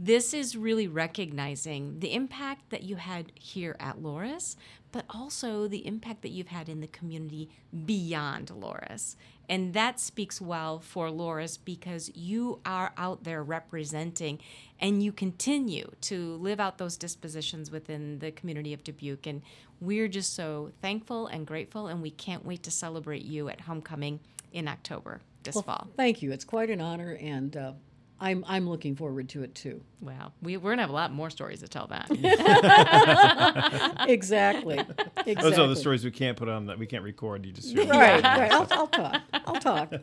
This 0.00 0.32
is 0.32 0.56
really 0.56 0.86
recognizing 0.86 1.98
the 1.98 2.14
impact 2.14 2.70
that 2.70 2.84
you 2.84 2.94
had 2.96 3.32
here 3.34 3.74
at 3.80 3.98
Loras, 4.00 4.54
but 4.92 5.04
also 5.10 5.66
the 5.66 5.84
impact 5.86 6.22
that 6.22 6.28
you've 6.28 6.48
had 6.48 6.68
in 6.68 6.80
the 6.80 6.86
community 6.86 7.50
beyond 7.84 8.48
Loras. 8.48 9.16
And 9.48 9.74
that 9.74 9.98
speaks 9.98 10.40
well 10.40 10.78
for 10.78 11.08
Loras 11.08 11.58
because 11.62 12.12
you 12.14 12.60
are 12.64 12.92
out 12.96 13.24
there 13.24 13.42
representing 13.42 14.38
and 14.78 15.02
you 15.02 15.10
continue 15.10 15.90
to 16.02 16.36
live 16.36 16.60
out 16.60 16.78
those 16.78 16.96
dispositions 16.96 17.72
within 17.72 18.20
the 18.20 18.30
community 18.30 18.72
of 18.72 18.84
Dubuque. 18.84 19.26
And 19.26 19.42
we're 19.80 20.08
just 20.08 20.32
so 20.34 20.70
thankful 20.80 21.26
and 21.26 21.44
grateful, 21.44 21.88
and 21.88 22.02
we 22.02 22.10
can't 22.10 22.44
wait 22.44 22.62
to 22.62 22.70
celebrate 22.70 23.24
you 23.24 23.48
at 23.48 23.62
homecoming 23.62 24.20
in 24.52 24.68
October 24.68 25.22
this 25.42 25.60
fall. 25.60 25.88
Thank 25.96 26.22
you. 26.22 26.30
It's 26.30 26.44
quite 26.44 26.70
an 26.70 26.80
honor, 26.80 27.18
and 27.20 27.56
uh, 27.56 27.72
I'm, 28.20 28.44
I'm 28.48 28.68
looking 28.68 28.96
forward 28.96 29.28
to 29.30 29.42
it 29.44 29.54
too. 29.54 29.80
Wow, 30.00 30.32
we, 30.42 30.56
we're 30.56 30.70
going 30.70 30.78
to 30.78 30.82
have 30.82 30.90
a 30.90 30.94
lot 30.94 31.12
more 31.12 31.30
stories 31.30 31.60
to 31.60 31.68
tell 31.68 31.86
that. 31.88 32.10
exactly. 34.08 34.78
exactly. 35.16 35.34
Those 35.34 35.58
are 35.58 35.68
the 35.68 35.76
stories 35.76 36.04
we 36.04 36.10
can't 36.10 36.36
put 36.36 36.48
on 36.48 36.66
that 36.66 36.78
we 36.78 36.86
can't 36.86 37.04
record. 37.04 37.46
You 37.46 37.52
just 37.52 37.76
Right, 37.76 38.22
right. 38.22 38.52
I'll, 38.52 38.66
I'll 38.70 38.88
talk. 38.88 39.22
I'll 39.32 39.60
talk. 39.60 39.92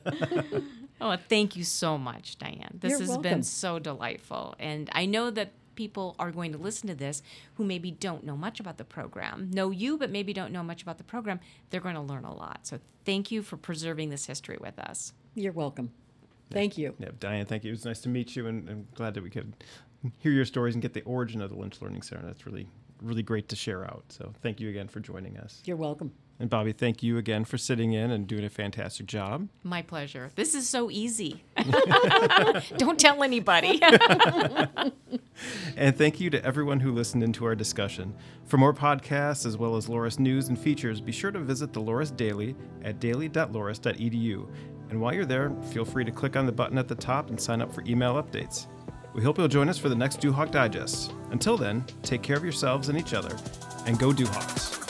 Oh, 1.02 1.18
thank 1.28 1.58
you 1.58 1.66
so 1.66 1.98
much, 1.98 2.38
Diane. 2.38 2.78
This 2.80 2.92
You're 2.92 3.00
has 3.02 3.10
welcome. 3.10 3.24
been 3.24 3.44
so 3.44 3.80
delightful. 3.80 4.56
And 4.60 4.90
I 4.94 5.06
know 5.06 5.30
that 5.30 5.52
people 5.76 6.16
are 6.18 6.32
going 6.32 6.54
to 6.54 6.58
listen 6.58 6.88
to 6.88 6.96
this 6.96 7.22
who 7.56 7.66
maybe 7.66 7.92
don't 7.92 8.24
know 8.24 8.38
much 8.38 8.62
about 8.62 8.78
the 8.78 8.86
program, 8.86 9.52
know 9.52 9.72
you, 9.72 9.98
but 9.98 10.10
maybe 10.10 10.32
don't 10.32 10.54
know 10.54 10.64
much 10.64 10.82
about 10.82 10.98
the 10.98 11.04
program. 11.04 11.42
They're 11.70 11.82
going 11.82 11.96
to 11.96 12.02
learn 12.02 12.24
a 12.24 12.34
lot. 12.34 12.66
So 12.66 12.80
thank 13.04 13.30
you 13.30 13.42
for 13.42 13.58
preserving 13.58 14.10
this 14.10 14.26
history 14.26 14.58
with 14.60 14.80
us. 14.80 15.12
You're 15.36 15.52
welcome. 15.52 15.92
Thank 16.52 16.78
you. 16.78 16.96
Yeah, 17.00 17.10
Diane, 17.20 17.46
thank 17.46 17.64
you. 17.64 17.70
It 17.70 17.74
was 17.74 17.86
nice 17.86 18.02
to 18.02 18.10
meet 18.10 18.36
you, 18.36 18.48
and 18.48 18.70
I'm 18.70 18.88
glad 18.96 19.14
that 19.16 19.24
we 19.24 19.30
could 19.30 19.54
hear 20.20 20.32
your 20.32 20.46
stories 20.46 20.76
and 20.76 20.82
get 20.82 20.94
the 20.94 21.02
origin 21.02 21.42
of 21.42 21.50
the 21.50 21.58
Lynch 21.58 21.82
Learning 21.82 22.02
Center. 22.02 22.24
That's 22.26 22.46
really, 22.46 22.68
really 23.02 23.24
great 23.24 23.50
to 23.50 23.56
share 23.56 23.84
out. 23.86 24.04
So 24.10 24.34
thank 24.42 24.60
you 24.60 24.70
again 24.70 24.88
for 24.88 25.00
joining 25.00 25.38
us. 25.38 25.62
You're 25.66 25.78
welcome. 25.78 26.12
And 26.38 26.50
Bobby, 26.50 26.74
thank 26.74 27.02
you 27.02 27.18
again 27.18 27.46
for 27.46 27.58
sitting 27.58 27.94
in 27.94 28.12
and 28.12 28.28
doing 28.28 28.44
a 28.44 28.50
fantastic 28.50 29.06
job. 29.06 29.48
My 29.64 29.82
pleasure. 29.82 30.32
This 30.36 30.54
is 30.54 30.68
so 30.68 30.92
easy. 30.92 31.46
don't 32.78 33.00
tell 33.00 33.24
anybody. 33.24 33.80
And 35.78 35.98
thank 35.98 36.20
you 36.20 36.30
to 36.30 36.44
everyone 36.44 36.80
who 36.80 36.92
listened 36.92 37.24
into 37.24 37.46
our 37.46 37.56
discussion. 37.56 38.14
For 38.46 38.58
more 38.58 38.74
podcasts 38.74 39.46
as 39.46 39.58
well 39.58 39.76
as 39.76 39.88
Loras 39.88 40.20
news 40.20 40.50
and 40.50 40.60
features, 40.60 41.00
be 41.00 41.12
sure 41.12 41.32
to 41.32 41.40
visit 41.40 41.74
the 41.74 41.82
Loras 41.82 42.16
Daily 42.16 42.56
at 42.84 43.00
daily.loras.edu. 43.00 44.48
And 44.90 45.02
while 45.02 45.14
you're 45.14 45.26
there, 45.26 45.52
feel 45.72 45.86
free 45.86 46.06
to 46.06 46.12
click 46.12 46.36
on 46.36 46.46
the 46.46 46.52
button 46.52 46.78
at 46.78 46.88
the 46.88 46.96
top 46.96 47.30
and 47.30 47.40
sign 47.40 47.62
up 47.62 47.74
for 47.74 47.84
email 47.88 48.22
updates. 48.22 48.68
We 49.14 49.24
hope 49.24 49.38
you'll 49.38 49.48
join 49.48 49.70
us 49.70 49.78
for 49.78 49.90
the 49.90 49.96
next 49.96 50.20
Duhawk 50.20 50.52
Digest. 50.52 51.14
Until 51.32 51.58
then, 51.58 51.86
take 52.04 52.22
care 52.22 52.36
of 52.36 52.44
yourselves 52.44 52.90
and 52.90 52.98
each 52.98 53.14
other, 53.14 53.38
and 53.86 53.98
go 53.98 54.12
Duhawks. 54.12 54.85